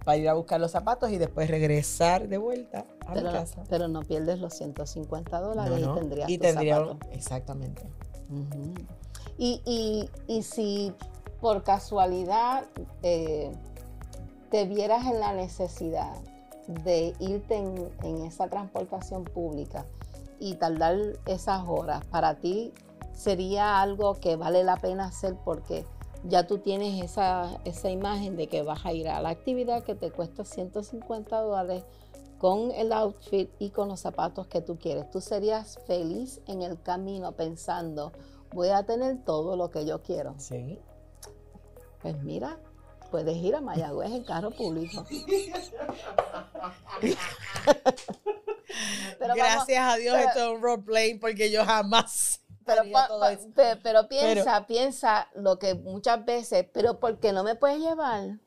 para 0.04 0.18
ir 0.18 0.28
a 0.30 0.34
buscar 0.34 0.60
los 0.60 0.72
zapatos 0.72 1.12
y 1.12 1.18
después 1.18 1.50
regresar 1.50 2.28
de 2.28 2.38
vuelta 2.38 2.86
a 3.06 3.14
Pero, 3.14 3.28
mi 3.28 3.34
casa. 3.34 3.64
pero 3.70 3.88
no 3.88 4.02
pierdes 4.02 4.40
los 4.40 4.54
150 4.56 5.40
dólares 5.40 5.80
No, 5.80 5.88
no. 5.88 5.96
y 5.96 6.00
tendrías 6.00 6.30
y 6.30 6.38
tus 6.38 6.48
tendría 6.48 6.76
zapatos. 6.78 6.98
exactamente. 7.12 7.84
Ujú. 8.30 8.74
y, 9.38 9.62
y- 9.66 10.10
y 10.28 10.42
si 10.44 10.94
por 11.40 11.64
casualidad 11.64 12.64
eh, 13.04 13.52
te 14.50 14.66
vieras 14.66 15.06
en 15.06 15.20
la 15.20 15.34
necesidad 15.34 16.16
de 16.84 17.14
irte 17.20 17.56
en, 17.56 17.90
en 18.04 18.24
esa 18.24 18.48
transportación 18.48 19.24
pública 19.24 19.86
y 20.40 20.56
tardar 20.56 20.98
esas 21.26 21.64
horas, 21.68 22.04
para 22.06 22.36
ti 22.36 22.74
sería 23.14 23.82
algo 23.82 24.20
que 24.20 24.36
vale 24.36 24.64
la 24.64 24.78
pena 24.78 25.06
hacer 25.06 25.36
porque 25.46 25.86
ya 26.24 26.46
tú 26.48 26.60
tienes 26.60 27.04
esa, 27.04 27.60
esa 27.66 27.90
imagen 27.90 28.36
de 28.36 28.48
que 28.48 28.62
vas 28.62 28.86
a 28.86 28.94
ir 28.94 29.08
a 29.10 29.22
la 29.22 29.30
actividad 29.30 29.84
que 29.84 29.96
te 29.96 30.12
cuesta 30.12 30.46
150 30.46 31.40
dólares 31.42 31.84
con 32.38 32.72
el 32.72 32.92
outfit 32.92 33.50
y 33.60 33.70
con 33.70 33.88
los 33.90 34.00
zapatos 34.00 34.48
que 34.48 34.62
tú 34.62 34.78
quieres. 34.78 35.10
Tú 35.12 35.22
serías 35.22 35.80
feliz 35.86 36.42
en 36.48 36.64
el 36.64 36.82
camino 36.82 37.34
pensando, 37.34 38.12
voy 38.54 38.70
a 38.70 38.84
tener 38.84 39.24
todo 39.24 39.56
lo 39.56 39.70
que 39.70 39.86
yo 39.86 40.02
quiero. 40.02 40.36
Sí. 40.38 40.80
Pues 42.02 42.22
mira, 42.24 42.58
puedes 43.12 43.36
ir 43.38 43.54
a 43.56 43.62
Mayagüez 43.62 44.10
en 44.12 44.24
carro 44.24 44.50
público. 44.52 45.06
Pero 49.20 49.36
vamos- 49.36 49.36
Gracias 49.36 49.94
a 49.94 49.98
Dios 49.98 50.16
pero- 50.16 50.28
esto 50.30 50.40
es 50.40 50.56
un 50.58 50.62
roleplay 50.64 51.16
porque 51.16 51.52
yo 51.52 51.66
jamás 51.66 52.42
Pero, 52.66 52.82
haría 52.82 52.94
pa- 52.94 53.08
todo 53.08 53.20
pa- 53.20 53.34
eso. 53.34 53.50
pe- 53.56 53.76
pero 53.84 54.08
piensa, 54.08 54.66
piensa 54.68 55.28
lo 55.36 55.60
que 55.60 55.74
muchas 55.76 56.24
veces, 56.26 56.66
pero 56.72 57.00
¿por 57.00 57.20
qué 57.20 57.34
no 57.34 57.44
me 57.44 57.56
puedes 57.56 57.80
llevar? 57.80 58.38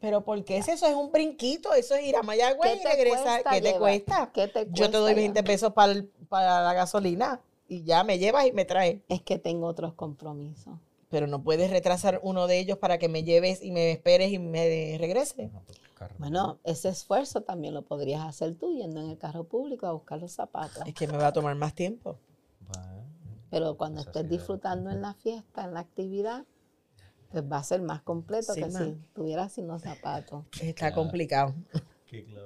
Pero 0.00 0.22
¿por 0.24 0.44
qué 0.44 0.58
es 0.58 0.68
eso? 0.68 0.86
Es 0.86 0.94
un 0.94 1.10
brinquito, 1.10 1.72
eso 1.74 1.94
es 1.96 2.04
ir 2.06 2.16
a 2.16 2.22
Mayagüez 2.22 2.80
y 2.80 2.84
regresar. 2.84 3.42
¿Qué 3.50 3.60
te 3.60 3.76
cuesta? 3.78 4.30
¿Qué 4.32 4.46
te 4.48 4.66
Yo 4.70 4.86
te 4.90 4.96
doy 4.98 5.12
cuesta 5.14 5.20
20 5.20 5.38
llevar? 5.40 5.44
pesos 5.44 5.72
para, 5.72 5.92
el- 5.92 6.06
para 6.28 6.62
la 6.62 6.72
gasolina 6.74 7.40
y 7.68 7.82
ya 7.82 8.04
me 8.04 8.18
llevas 8.18 8.46
y 8.46 8.52
me 8.52 8.64
traes. 8.64 9.00
Es 9.08 9.22
que 9.22 9.38
tengo 9.38 9.66
otros 9.66 9.94
compromisos. 9.94 10.74
Pero 11.16 11.26
no 11.28 11.42
puedes 11.42 11.70
retrasar 11.70 12.20
uno 12.22 12.46
de 12.46 12.58
ellos 12.58 12.76
para 12.76 12.98
que 12.98 13.08
me 13.08 13.24
lleves 13.24 13.62
y 13.62 13.70
me 13.70 13.90
esperes 13.90 14.32
y 14.32 14.38
me 14.38 14.98
regreses. 14.98 15.50
No, 15.50 15.62
pues. 15.64 15.78
Bueno, 16.18 16.58
ese 16.62 16.90
esfuerzo 16.90 17.40
también 17.40 17.72
lo 17.72 17.80
podrías 17.80 18.20
hacer 18.22 18.54
tú 18.54 18.70
yendo 18.76 19.00
en 19.00 19.08
el 19.08 19.16
carro 19.16 19.44
público 19.44 19.86
a 19.86 19.92
buscar 19.92 20.20
los 20.20 20.32
zapatos. 20.32 20.86
Es 20.86 20.92
que 20.92 21.06
me 21.06 21.16
va 21.16 21.28
a 21.28 21.32
tomar 21.32 21.54
más 21.54 21.74
tiempo. 21.74 22.18
Pero 23.50 23.78
cuando 23.78 24.02
Esa 24.02 24.10
estés 24.10 24.28
disfrutando 24.28 24.90
en 24.90 25.00
la 25.00 25.14
fiesta, 25.14 25.64
en 25.64 25.72
la 25.72 25.80
actividad, 25.80 26.44
pues 27.32 27.42
va 27.50 27.56
a 27.56 27.64
ser 27.64 27.80
más 27.80 28.02
completo 28.02 28.52
Sí, 28.52 28.60
que 28.62 28.70
si 28.70 28.82
estuvieras 29.08 29.52
sin 29.52 29.68
los 29.68 29.80
zapatos. 29.80 30.44
Está 30.60 30.90
Claro. 30.90 30.96
complicado. 30.96 31.54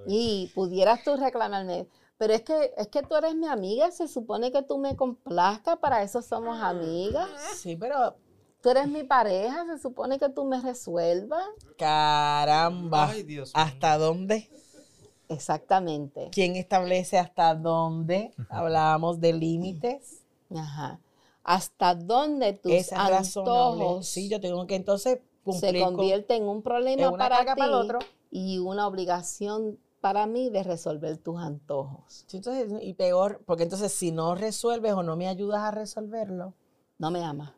Y 0.07 0.49
pudieras 0.55 1.03
tú 1.03 1.17
reclamarme, 1.17 1.89
pero 2.19 2.35
es 2.35 2.43
que, 2.43 2.73
es 2.77 2.87
que 2.87 3.03
tú 3.03 3.17
eres 3.17 3.35
mi 3.35 3.49
amiga, 3.49 3.91
se 3.91 4.07
supone 4.07 4.53
que 4.53 4.63
tú 4.63 4.79
me 4.79 4.95
complazcas, 4.95 5.79
para 5.79 6.05
eso 6.05 6.23
somos 6.23 6.61
amigas. 6.63 7.29
Sí, 7.57 7.77
pero 7.77 8.15
Tú 8.63 8.69
eres 8.71 8.89
mi 8.89 9.05
pareja, 9.05 9.65
se 9.67 9.79
supone 9.79 10.19
que 10.19 10.29
tú 10.29 10.45
me 10.45 10.61
resuelvas. 10.61 11.47
caramba. 11.79 13.09
Ay, 13.11 13.23
Dios 13.23 13.55
mío. 13.55 13.65
¿Hasta 13.65 13.97
dónde? 13.99 14.51
Exactamente. 15.29 16.29
¿Quién 16.33 16.57
establece 16.57 17.19
hasta 17.19 17.55
dónde? 17.55 18.33
Hablábamos 18.49 19.21
de 19.21 19.33
límites. 19.33 20.23
Ajá. 20.55 20.99
¿Hasta 21.45 21.95
dónde 21.95 22.53
tus 22.53 22.73
Es 22.73 22.91
razonable. 22.91 23.83
antojos 23.85 24.07
Sí, 24.09 24.29
yo 24.29 24.41
tengo 24.41 24.67
que 24.67 24.75
entonces 24.75 25.15
se 25.15 25.25
cumplir 25.43 25.83
con 25.85 25.95
convierten 25.97 26.43
en 26.43 26.49
un 26.49 26.63
problema 26.63 27.03
en 27.05 27.17
para 27.17 27.39
ti 27.41 27.45
para 27.47 27.65
el 27.65 27.73
otro. 27.75 27.99
y 28.31 28.59
una 28.59 28.87
obligación 28.87 29.79
para 30.01 30.27
mí 30.27 30.51
de 30.51 30.63
resolver 30.65 31.17
tus 31.19 31.39
antojos? 31.41 32.27
Entonces, 32.33 32.73
y 32.83 32.95
peor, 32.95 33.41
porque 33.47 33.63
entonces 33.63 33.93
si 33.93 34.13
no 34.13 34.35
resuelves 34.35 34.93
o 34.93 35.03
no 35.03 35.17
me 35.17 35.29
ayudas 35.29 35.61
a 35.63 35.71
resolverlo, 35.71 36.55
No 36.99 37.11
me 37.11 37.25
amas. 37.25 37.53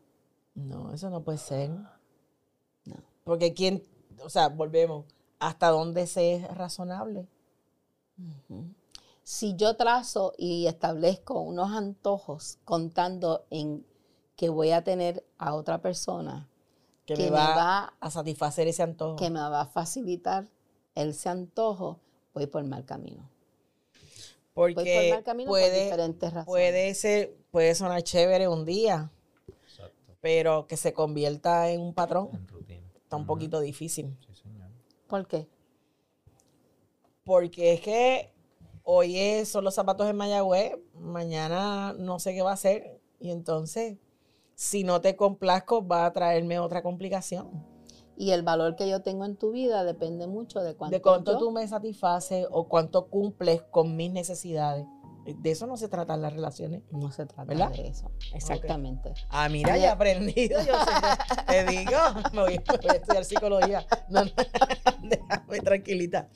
No, 0.54 0.92
eso 0.92 1.10
no 1.10 1.22
puede 1.22 1.38
ser. 1.38 1.70
No. 1.70 2.96
Porque 3.24 3.54
quién, 3.54 3.82
o 4.22 4.28
sea, 4.28 4.48
volvemos, 4.48 5.06
¿hasta 5.38 5.68
dónde 5.68 6.06
se 6.06 6.34
es 6.34 6.54
razonable? 6.56 7.26
Si 9.22 9.56
yo 9.56 9.76
trazo 9.76 10.32
y 10.36 10.66
establezco 10.66 11.40
unos 11.40 11.70
antojos 11.72 12.58
contando 12.64 13.46
en 13.50 13.84
que 14.36 14.48
voy 14.48 14.70
a 14.72 14.84
tener 14.84 15.24
a 15.38 15.54
otra 15.54 15.80
persona 15.80 16.48
Que, 17.06 17.14
que 17.14 17.24
me 17.24 17.30
me 17.30 17.36
va, 17.36 17.94
a 18.00 18.10
satisfacer 18.10 18.68
ese 18.68 18.82
antojo. 18.82 19.16
que 19.16 19.30
me 19.30 19.40
va 19.40 19.62
a 19.62 19.66
facilitar 19.66 20.48
ese 20.94 21.28
antojo, 21.28 21.98
voy 22.34 22.46
por 22.46 22.62
mal 22.64 22.84
camino. 22.84 23.28
Voy 24.54 24.74
por 24.74 24.82
porque 24.84 25.10
mal 25.10 25.24
camino 25.24 25.48
por 25.48 25.60
puede, 25.60 25.84
diferentes 25.84 26.32
razones. 26.32 26.46
puede 26.46 26.94
ser, 26.94 27.34
puede 27.50 27.74
sonar 27.74 28.02
chévere 28.02 28.48
un 28.48 28.64
día. 28.64 29.10
Pero 30.22 30.66
que 30.68 30.76
se 30.78 30.94
convierta 30.94 31.68
en 31.68 31.80
un 31.82 31.92
patrón 31.92 32.30
En 32.32 32.46
rutina. 32.48 32.86
está 32.94 33.16
un 33.16 33.26
poquito 33.26 33.60
difícil. 33.60 34.16
Sí, 34.24 34.34
señor. 34.34 34.70
¿Por 35.08 35.26
qué? 35.26 35.48
Porque 37.24 37.74
es 37.74 37.80
que 37.80 38.32
hoy 38.84 39.18
es- 39.18 39.48
son 39.48 39.64
los 39.64 39.74
zapatos 39.74 40.08
en 40.08 40.16
Mayagüez, 40.16 40.72
mañana 40.94 41.92
no 41.98 42.18
sé 42.18 42.32
qué 42.34 42.42
va 42.42 42.50
a 42.50 42.54
hacer. 42.54 43.00
Y 43.20 43.30
entonces, 43.30 43.98
si 44.54 44.84
no 44.84 45.00
te 45.00 45.16
complazco, 45.16 45.86
va 45.86 46.06
a 46.06 46.12
traerme 46.12 46.58
otra 46.60 46.82
complicación. 46.82 47.50
Y 48.16 48.30
el 48.30 48.42
valor 48.42 48.76
que 48.76 48.88
yo 48.88 49.02
tengo 49.02 49.24
en 49.24 49.36
tu 49.36 49.50
vida 49.50 49.82
depende 49.84 50.26
mucho 50.28 50.60
de 50.60 50.76
cuánto, 50.76 50.94
de 50.96 51.02
cuánto 51.02 51.32
yo- 51.32 51.38
tú 51.38 51.50
me 51.50 51.66
satisfaces 51.66 52.46
o 52.50 52.68
cuánto 52.68 53.08
cumples 53.08 53.62
con 53.62 53.96
mis 53.96 54.12
necesidades. 54.12 54.86
De 55.24 55.50
eso 55.52 55.66
no 55.66 55.76
se 55.76 55.88
tratan 55.88 56.20
las 56.20 56.32
relaciones. 56.32 56.82
No 56.90 57.12
se 57.12 57.26
trata 57.26 57.44
¿Verdad? 57.44 57.70
de 57.70 57.86
eso. 57.88 58.10
Exactamente. 58.34 59.14
Ah, 59.28 59.48
mira, 59.48 59.76
ya 59.76 59.84
he 59.84 59.88
aprendido. 59.88 60.58
Yo 60.64 60.74
siempre 60.74 61.46
te 61.46 61.64
digo, 61.66 61.98
me 62.32 62.40
voy, 62.40 62.58
me 62.58 62.76
voy 62.76 62.88
a 62.90 62.92
estudiar 62.94 63.24
psicología. 63.24 63.86
No, 64.08 64.24
no, 64.24 64.30
déjame 65.02 65.60
tranquilita. 65.60 66.28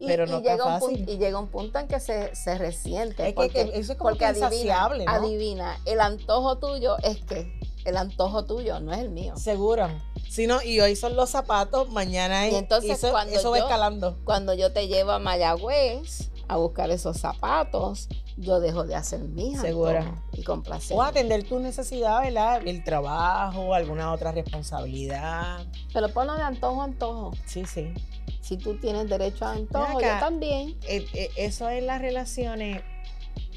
Y, 0.00 0.06
Pero 0.06 0.26
y 0.26 0.30
no 0.30 0.38
está 0.38 0.50
llega 0.52 0.64
un 0.64 0.80
fácil. 0.80 0.96
punto, 0.96 1.12
y 1.12 1.18
llega 1.18 1.38
un 1.38 1.48
punto 1.48 1.78
en 1.78 1.88
que 1.88 2.00
se, 2.00 2.34
se 2.34 2.58
resiente. 2.58 3.22
Es 3.22 3.28
que- 3.28 3.34
porque, 3.34 3.70
que 3.70 3.78
eso 3.78 3.92
es 3.92 3.98
como 3.98 4.10
porque 4.10 4.24
adivina, 4.26 4.88
¿no? 4.88 5.10
adivina, 5.10 5.78
el 5.84 6.00
antojo 6.00 6.58
tuyo 6.58 6.96
es 7.02 7.18
que 7.24 7.52
el 7.84 7.96
antojo 7.96 8.44
tuyo 8.44 8.80
no 8.80 8.92
es 8.92 8.98
el 8.98 9.10
mío. 9.10 9.36
Seguro. 9.36 9.88
Si 10.28 10.46
no, 10.46 10.62
y 10.62 10.80
hoy 10.80 10.96
son 10.96 11.14
los 11.14 11.30
zapatos, 11.30 11.90
mañana 11.90 12.46
es. 12.46 12.54
Y 12.54 12.56
entonces 12.56 12.90
eso, 12.92 13.10
cuando 13.10 13.36
eso 13.36 13.50
va 13.50 13.58
yo- 13.58 13.64
escalando. 13.64 14.18
Cuando 14.24 14.54
yo 14.54 14.72
te 14.72 14.88
llevo 14.88 15.10
a 15.12 15.18
Mayagüez 15.18 16.30
a 16.52 16.56
buscar 16.56 16.90
esos 16.90 17.18
zapatos, 17.18 18.08
yo 18.36 18.60
dejo 18.60 18.84
de 18.84 18.94
hacer 18.94 19.20
mis 19.20 19.60
Segura. 19.60 20.22
y 20.32 20.42
complacer. 20.42 20.96
O 20.96 21.02
atender 21.02 21.44
tu 21.44 21.58
necesidad, 21.58 22.22
¿verdad? 22.22 22.66
El 22.66 22.84
trabajo, 22.84 23.74
alguna 23.74 24.12
otra 24.12 24.32
responsabilidad. 24.32 25.64
Pero 25.92 26.08
ponlo 26.08 26.34
de 26.34 26.42
antojo 26.42 26.82
a 26.82 26.84
antojo. 26.84 27.32
Sí, 27.46 27.64
sí. 27.64 27.92
Si 28.40 28.56
tú 28.56 28.78
tienes 28.78 29.08
derecho 29.08 29.44
a 29.44 29.52
antojo, 29.52 29.98
acá. 29.98 30.14
yo 30.14 30.20
también. 30.20 30.76
Eh, 30.88 31.06
eh, 31.14 31.30
eso 31.36 31.68
en 31.70 31.86
las 31.86 32.00
relaciones, 32.00 32.82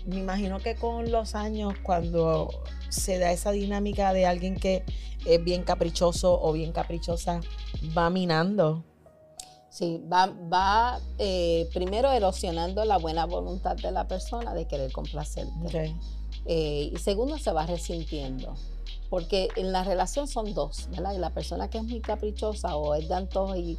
me 0.06 0.18
imagino 0.18 0.60
que 0.60 0.75
con 0.75 1.12
los 1.12 1.36
años, 1.36 1.74
cuando 1.84 2.50
se 2.90 3.20
da 3.20 3.32
esa 3.32 3.52
dinámica 3.52 4.14
de 4.14 4.25
alguien 4.25 4.56
que 4.56 4.84
es 5.25 5.44
bien 5.44 5.64
caprichoso 5.64 6.40
o 6.40 6.54
bien 6.54 6.72
caprichosa, 6.72 7.42
va 7.98 8.10
minando. 8.10 8.84
Sí, 9.75 10.01
va, 10.10 10.27
va 10.27 11.01
eh, 11.17 11.67
primero 11.74 12.10
erosionando 12.10 12.86
la 12.86 12.98
buena 12.98 13.25
voluntad 13.25 13.75
de 13.75 13.91
la 13.91 14.08
persona 14.08 14.53
de 14.53 14.67
querer 14.67 14.89
complacerte. 14.94 15.94
Eh, 16.46 16.91
y 16.94 16.98
segundo, 16.98 17.38
se 17.38 17.51
va 17.51 17.65
resintiendo. 17.65 18.55
Porque 19.10 19.50
en 19.58 19.74
la 19.74 19.84
relación 19.84 20.29
son 20.29 20.53
dos, 20.53 20.88
¿verdad? 20.91 21.13
Y 21.13 21.17
la 21.17 21.32
persona 21.32 21.70
que 21.70 21.79
es 21.79 21.84
muy 21.84 22.00
caprichosa 22.00 22.77
o 22.77 22.96
es 22.96 23.10
de 23.10 23.15
antojo 23.15 23.53
y 23.58 23.77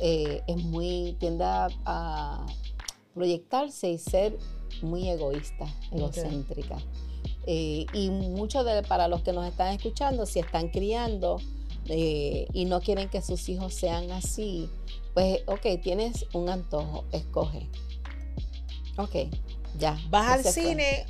eh, 0.00 0.42
es 0.46 0.56
muy, 0.58 1.16
tiende 1.18 1.42
a, 1.42 1.68
a 1.86 2.46
proyectarse 3.12 3.90
y 3.90 3.98
ser 3.98 4.38
muy 4.80 5.08
egoísta, 5.08 5.66
egocéntrica. 5.90 6.78
Eh, 7.46 7.86
y 7.92 8.10
muchos 8.10 8.64
de 8.64 8.84
para 8.84 9.08
los 9.08 9.22
que 9.22 9.32
nos 9.32 9.44
están 9.46 9.74
escuchando, 9.74 10.24
si 10.24 10.38
están 10.38 10.68
criando 10.68 11.38
eh, 11.88 12.46
y 12.52 12.64
no 12.66 12.80
quieren 12.80 13.08
que 13.08 13.20
sus 13.22 13.48
hijos 13.48 13.74
sean 13.74 14.10
así, 14.12 14.68
pues 15.14 15.40
ok, 15.46 15.80
tienes 15.82 16.26
un 16.32 16.48
antojo, 16.48 17.04
escoge. 17.12 17.68
Ok, 18.96 19.16
ya. 19.78 19.98
¿Vas 20.10 20.28
al 20.30 20.42
fue. 20.42 20.52
cine 20.52 21.06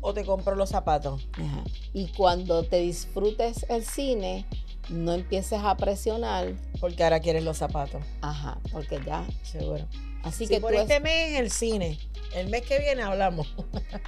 o 0.00 0.12
te 0.14 0.24
compro 0.24 0.56
los 0.56 0.70
zapatos? 0.70 1.26
Ajá. 1.34 1.64
Y 1.92 2.08
cuando 2.08 2.62
te 2.64 2.80
disfrutes 2.80 3.66
el 3.68 3.84
cine, 3.84 4.46
no 4.88 5.12
empieces 5.12 5.60
a 5.62 5.76
presionar, 5.76 6.54
Porque 6.80 7.04
ahora 7.04 7.20
quieres 7.20 7.44
los 7.44 7.58
zapatos. 7.58 8.02
ajá, 8.20 8.58
porque 8.72 9.00
ya. 9.06 9.26
Seguro. 9.42 9.86
Así 10.22 10.46
que 10.46 10.60
por 10.60 10.70
tú 10.72 10.76
es- 10.76 10.82
este 10.82 11.00
mes 11.00 11.38
el 11.40 11.50
cine, 11.50 11.98
el 12.34 12.48
mes 12.48 12.62
que 12.62 12.78
viene 12.78 13.02
hablamos. 13.02 13.46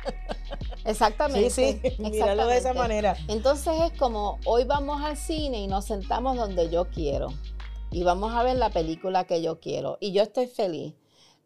exactamente. 0.85 1.51
Sí, 1.51 1.81
sí, 1.83 2.03
míralo 2.03 2.47
de 2.47 2.59
esa 2.59 2.73
manera. 2.75 3.17
Entonces 3.29 3.75
es 3.91 3.99
como 3.99 4.39
hoy 4.45 4.65
vamos 4.65 5.03
al 5.03 5.17
cine 5.17 5.59
y 5.59 5.67
nos 5.67 5.85
sentamos 5.87 6.37
donde 6.37 6.71
yo 6.71 6.87
quiero 6.91 7.29
y 7.91 8.03
vamos 8.03 8.35
a 8.35 8.43
ver 8.43 8.57
la 8.57 8.71
película 8.71 9.25
que 9.25 9.43
yo 9.43 9.61
quiero 9.61 9.99
y 10.01 10.13
yo 10.13 10.23
estoy 10.23 10.47
feliz. 10.47 10.95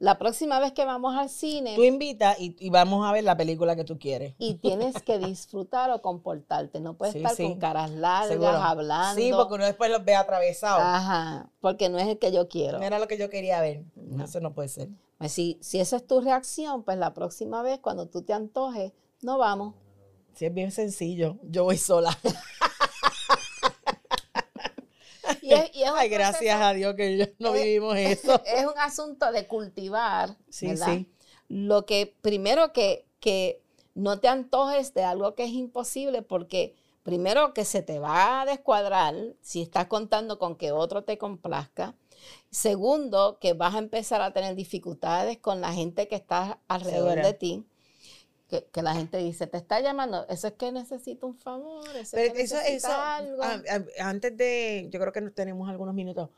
La 0.00 0.16
próxima 0.16 0.60
vez 0.60 0.70
que 0.72 0.84
vamos 0.84 1.16
al 1.16 1.28
cine 1.28 1.74
Tú 1.74 1.82
invitas 1.82 2.38
y, 2.38 2.54
y 2.60 2.70
vamos 2.70 3.04
a 3.04 3.10
ver 3.12 3.24
la 3.24 3.36
película 3.36 3.74
que 3.74 3.82
tú 3.84 3.98
quieres. 3.98 4.34
y 4.38 4.54
tienes 4.54 4.94
que 5.02 5.18
disfrutar 5.18 5.90
o 5.90 6.00
comportarte, 6.02 6.78
no 6.80 6.96
puedes 6.96 7.14
Sí, 7.14 7.18
estar 7.18 7.34
sí. 7.34 7.42
con 7.42 7.58
caras 7.58 7.90
largas 7.90 8.28
Seguro. 8.28 8.48
hablando. 8.50 9.20
Sí, 9.20 9.32
porque 9.34 9.54
uno 9.54 9.64
después 9.64 9.90
los 9.90 10.04
ve 10.04 10.14
atravesados. 10.14 10.82
Ajá, 10.84 11.50
porque 11.60 11.88
no 11.88 11.98
es 11.98 12.06
el 12.06 12.18
que 12.18 12.30
yo 12.30 12.46
quiero. 12.48 12.78
No 12.78 12.84
era 12.84 13.00
lo 13.00 13.08
que 13.08 13.18
yo 13.18 13.28
quería 13.28 13.60
ver. 13.60 13.82
No. 13.96 14.24
Eso 14.24 14.38
no 14.40 14.54
puede 14.54 14.68
ser. 14.68 14.88
Pues 15.18 15.32
si, 15.32 15.58
si 15.60 15.80
esa 15.80 15.96
es 15.96 16.06
tu 16.06 16.20
reacción, 16.20 16.84
pues 16.84 16.96
la 16.96 17.12
próxima 17.12 17.62
vez 17.62 17.80
cuando 17.80 18.06
tú 18.06 18.22
te 18.22 18.32
antojes, 18.32 18.92
no 19.20 19.36
vamos. 19.36 19.74
Sí, 20.34 20.46
es 20.46 20.54
bien 20.54 20.70
sencillo. 20.70 21.38
Yo 21.42 21.64
voy 21.64 21.76
sola. 21.76 22.16
Y 25.42 25.47
es, 25.64 25.76
y 25.76 25.82
es 25.82 25.90
un 25.90 25.98
Ay, 25.98 26.08
gracias 26.08 26.38
proceso- 26.40 26.62
a 26.64 26.72
Dios 26.74 26.94
que 26.94 27.16
yo- 27.18 27.26
no 27.38 27.52
vivimos 27.52 27.96
eso. 27.96 28.40
es 28.46 28.64
un 28.66 28.78
asunto 28.78 29.30
de 29.32 29.46
cultivar, 29.46 30.36
Sí, 30.48 30.66
¿verdad? 30.68 30.86
sí. 30.94 31.06
Lo 31.48 31.86
que 31.86 32.14
primero 32.20 32.72
que, 32.72 33.06
que 33.20 33.62
no 33.94 34.20
te 34.20 34.28
antojes 34.28 34.94
de 34.94 35.04
algo 35.04 35.34
que 35.34 35.44
es 35.44 35.50
imposible 35.50 36.22
porque 36.22 36.74
primero 37.02 37.54
que 37.54 37.64
se 37.64 37.82
te 37.82 37.98
va 37.98 38.42
a 38.42 38.44
descuadrar 38.46 39.14
si 39.40 39.62
estás 39.62 39.86
contando 39.86 40.38
con 40.38 40.56
que 40.56 40.72
otro 40.72 41.04
te 41.04 41.16
complazca. 41.18 41.94
Segundo, 42.50 43.38
que 43.40 43.52
vas 43.52 43.74
a 43.74 43.78
empezar 43.78 44.20
a 44.22 44.32
tener 44.32 44.54
dificultades 44.54 45.38
con 45.38 45.60
la 45.60 45.72
gente 45.72 46.08
que 46.08 46.16
está 46.16 46.58
alrededor 46.68 47.10
Segura. 47.12 47.26
de 47.26 47.34
ti. 47.34 47.64
Que, 48.48 48.64
que 48.72 48.80
la 48.80 48.94
gente 48.94 49.18
dice, 49.18 49.46
te 49.46 49.58
está 49.58 49.80
llamando, 49.80 50.26
eso 50.28 50.46
es 50.48 50.54
que 50.54 50.72
necesito 50.72 51.26
un 51.26 51.36
favor, 51.36 51.84
eso 51.94 52.16
es 52.16 52.32
que 52.32 52.42
eso, 52.42 52.90
algo. 52.90 53.42
antes 54.00 54.36
de, 54.38 54.88
yo 54.90 54.98
creo 54.98 55.12
que 55.12 55.20
nos 55.20 55.34
tenemos 55.34 55.68
algunos 55.68 55.94
minutos. 55.94 56.30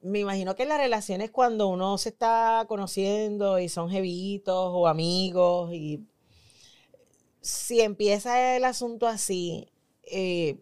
Me 0.00 0.20
imagino 0.20 0.54
que 0.54 0.64
las 0.64 0.78
relaciones 0.78 1.32
cuando 1.32 1.66
uno 1.66 1.98
se 1.98 2.10
está 2.10 2.66
conociendo 2.68 3.58
y 3.58 3.68
son 3.68 3.90
jevitos 3.90 4.54
o 4.54 4.86
amigos 4.86 5.72
y 5.72 6.06
si 7.46 7.80
empieza 7.80 8.56
el 8.56 8.64
asunto 8.64 9.06
así, 9.06 9.68
eh, 10.02 10.58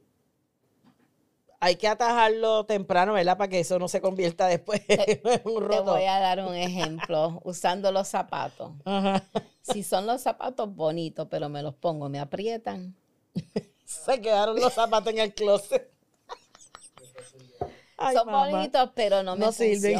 hay 1.64 1.76
que 1.76 1.88
atajarlo 1.88 2.66
temprano, 2.66 3.14
¿verdad? 3.14 3.38
Para 3.38 3.48
que 3.48 3.60
eso 3.60 3.78
no 3.78 3.88
se 3.88 4.00
convierta 4.02 4.46
después 4.46 4.82
en 4.88 5.20
un 5.44 5.54
Te 5.54 5.60
roto. 5.60 5.92
voy 5.94 6.04
a 6.04 6.20
dar 6.20 6.40
un 6.40 6.54
ejemplo 6.54 7.40
usando 7.44 7.90
los 7.90 8.06
zapatos. 8.08 8.72
Ajá. 8.84 9.24
Si 9.62 9.82
son 9.82 10.06
los 10.06 10.20
zapatos 10.20 10.74
bonitos, 10.74 11.26
pero 11.30 11.48
me 11.48 11.62
los 11.62 11.74
pongo, 11.74 12.08
me 12.10 12.20
aprietan. 12.20 12.94
Se 13.84 14.20
quedaron 14.20 14.60
los 14.60 14.72
zapatos 14.74 15.12
en 15.12 15.20
el 15.20 15.34
closet. 15.34 15.90
Ay, 17.96 18.16
son 18.16 18.26
mamá. 18.26 18.50
bonitos, 18.50 18.90
pero 18.94 19.22
no 19.22 19.36
me 19.36 19.46
No 19.46 19.52
sirven. 19.52 19.98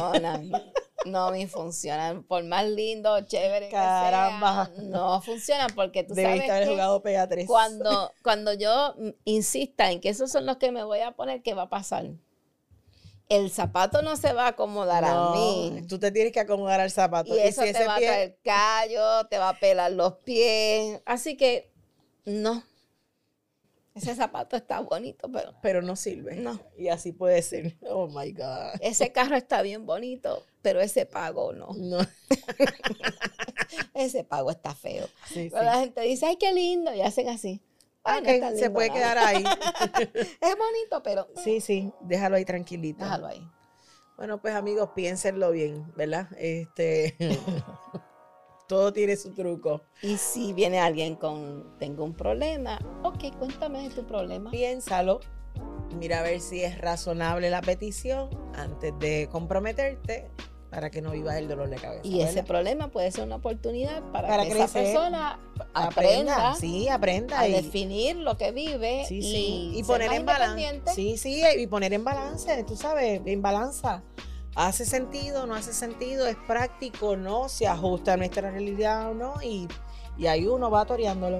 No 1.05 1.31
me 1.31 1.47
funcionan. 1.47 2.23
Por 2.23 2.43
más 2.43 2.65
lindo, 2.67 3.21
chévere 3.21 3.67
que 3.67 3.71
Caramba. 3.73 4.65
sean, 4.73 4.89
no 4.89 5.21
funcionan 5.21 5.69
porque 5.75 6.03
tú 6.03 6.13
Debiste 6.13 6.37
sabes 6.39 6.51
haber 6.51 6.63
que 6.65 6.69
jugado 6.71 7.01
pega 7.01 7.27
3. 7.27 7.47
cuando, 7.47 8.11
cuando 8.23 8.53
yo 8.53 8.95
insista 9.23 9.91
en 9.91 10.01
que 10.01 10.09
esos 10.09 10.31
son 10.31 10.45
los 10.45 10.57
que 10.57 10.71
me 10.71 10.83
voy 10.83 10.99
a 11.01 11.11
poner, 11.11 11.41
¿qué 11.43 11.53
va 11.53 11.63
a 11.63 11.69
pasar? 11.69 12.07
El 13.27 13.49
zapato 13.49 14.01
no 14.03 14.17
se 14.17 14.33
va 14.33 14.45
a 14.45 14.49
acomodar 14.49 15.03
a 15.03 15.31
mí. 15.31 15.81
Tú 15.89 15.97
te 15.97 16.11
tienes 16.11 16.31
que 16.31 16.39
acomodar 16.39 16.79
al 16.79 16.91
zapato. 16.91 17.35
Y 17.35 17.39
eso 17.39 17.61
si 17.63 17.71
te 17.71 17.77
ese 17.79 17.87
va 17.87 17.97
pie- 17.97 18.07
a 18.07 18.11
traer 18.13 18.37
callo, 18.43 19.27
te 19.27 19.37
va 19.39 19.49
a 19.49 19.59
pelar 19.59 19.91
los 19.93 20.13
pies. 20.17 21.01
Así 21.05 21.35
que, 21.35 21.71
no. 22.25 22.63
Ese 23.95 24.13
zapato 24.13 24.55
está 24.57 24.81
bonito, 24.81 25.31
pero 25.31 25.53
pero 25.61 25.81
no 25.81 25.95
sirve. 25.95 26.35
No. 26.35 26.59
Y 26.77 26.89
así 26.89 27.13
puede 27.13 27.41
ser. 27.41 27.77
Oh 27.89 28.07
my 28.07 28.31
God. 28.33 28.73
ese 28.81 29.11
carro 29.11 29.35
está 29.37 29.61
bien 29.61 29.85
bonito, 29.85 30.45
pero 30.65 30.81
ese 30.81 31.05
pago 31.05 31.53
no. 31.53 31.67
No. 31.77 31.99
Ese 33.93 34.23
pago 34.23 34.49
está 34.49 34.73
feo. 34.73 35.07
Sí, 35.27 35.51
la 35.51 35.79
gente 35.81 36.01
dice, 36.01 36.25
ay, 36.25 36.37
qué 36.37 36.51
lindo, 36.53 36.91
y 36.91 37.01
hacen 37.01 37.29
así. 37.29 37.61
Ay, 38.03 38.23
no 38.23 38.29
es 38.29 38.39
tan 38.41 38.57
se 38.57 38.71
puede 38.71 38.89
nada. 38.89 38.99
quedar 38.99 39.17
ahí. 39.19 39.43
Es 40.41 40.57
bonito, 40.57 41.03
pero 41.03 41.27
sí, 41.43 41.61
sí. 41.61 41.91
Déjalo 42.01 42.37
ahí 42.37 42.45
tranquilito. 42.45 43.03
déjalo 43.03 43.27
ahí. 43.27 43.47
Bueno, 44.17 44.41
pues 44.41 44.55
amigos, 44.55 44.89
piénsenlo 44.95 45.51
bien, 45.51 45.85
¿verdad? 45.95 46.29
Este. 46.39 47.15
todo 48.67 48.91
tiene 48.91 49.15
su 49.17 49.35
truco. 49.35 49.83
Y 50.01 50.17
si 50.17 50.51
viene 50.53 50.79
alguien 50.79 51.15
con, 51.15 51.77
tengo 51.77 52.03
un 52.03 52.15
problema, 52.15 52.79
ok, 53.03 53.37
cuéntame 53.37 53.87
de 53.87 53.93
tu 53.93 54.07
problema. 54.07 54.49
Piénsalo. 54.49 55.19
Mira 55.99 56.21
a 56.21 56.23
ver 56.23 56.41
si 56.41 56.63
es 56.63 56.79
razonable 56.79 57.51
la 57.51 57.61
petición 57.61 58.29
antes 58.55 58.97
de 58.99 59.29
comprometerte 59.31 60.31
para 60.75 60.89
que 60.91 61.01
no 61.01 61.11
vivas 61.11 61.37
el 61.37 61.47
dolor 61.47 61.69
de 61.69 61.77
cabeza. 61.77 62.01
Y 62.05 62.19
ese 62.19 62.33
¿verdad? 62.35 62.47
problema 62.47 62.87
puede 62.89 63.09
ser 63.09 63.23
una 63.23 63.37
oportunidad 63.37 64.03
para, 64.11 64.27
Para 64.27 64.43
que 64.43 64.49
esa 64.49 64.57
crecer. 64.67 64.83
persona 64.93 65.39
aprenda 65.73 66.53
Sí, 66.55 66.89
aprenda. 66.89 67.39
a 67.39 67.47
y- 67.47 67.53
definir 67.53 68.17
lo 68.17 68.35
que 68.35 68.51
vive 68.51 69.05
Sí, 69.07 69.19
y, 69.19 69.21
sí. 69.23 69.71
Y 69.73 69.77
ser 69.77 69.85
poner 69.85 70.11
en 70.11 70.25
balance. 70.25 70.81
Sí, 70.93 71.17
sí, 71.17 71.41
y 71.57 71.67
poner 71.67 71.93
en 71.93 72.03
balance, 72.03 72.61
tú 72.65 72.75
sabes, 72.75 73.21
en 73.25 73.41
balanza. 73.41 74.03
¿Hace 74.55 74.85
sentido? 74.85 75.47
¿No 75.47 75.55
hace 75.55 75.71
sentido? 75.73 76.27
¿Es 76.27 76.35
práctico? 76.45 77.15
¿No? 77.15 77.47
¿Se 77.47 77.67
ajusta 77.67 78.13
a 78.13 78.17
nuestra 78.17 78.51
realidad 78.51 79.11
o 79.11 79.13
no? 79.13 79.33
Y, 79.41 79.69
y 80.17 80.27
ahí 80.27 80.45
uno 80.45 80.69
va 80.69 80.85
toreándolo. 80.85 81.39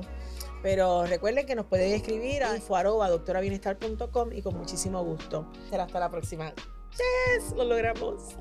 Pero 0.63 1.05
recuerden 1.05 1.45
que 1.45 1.55
nos 1.55 1.65
pueden 1.65 1.93
escribir 1.93 2.43
a 2.45 3.09
doctorabienestar.com 3.09 4.31
y 4.31 4.41
con 4.41 4.57
muchísimo 4.57 5.03
gusto. 5.03 5.45
Será 5.69 5.83
hasta 5.83 5.99
la 5.99 6.09
próxima. 6.09 6.53
¡Yes! 6.91 7.51
Lo 7.53 7.65
logramos. 7.65 8.37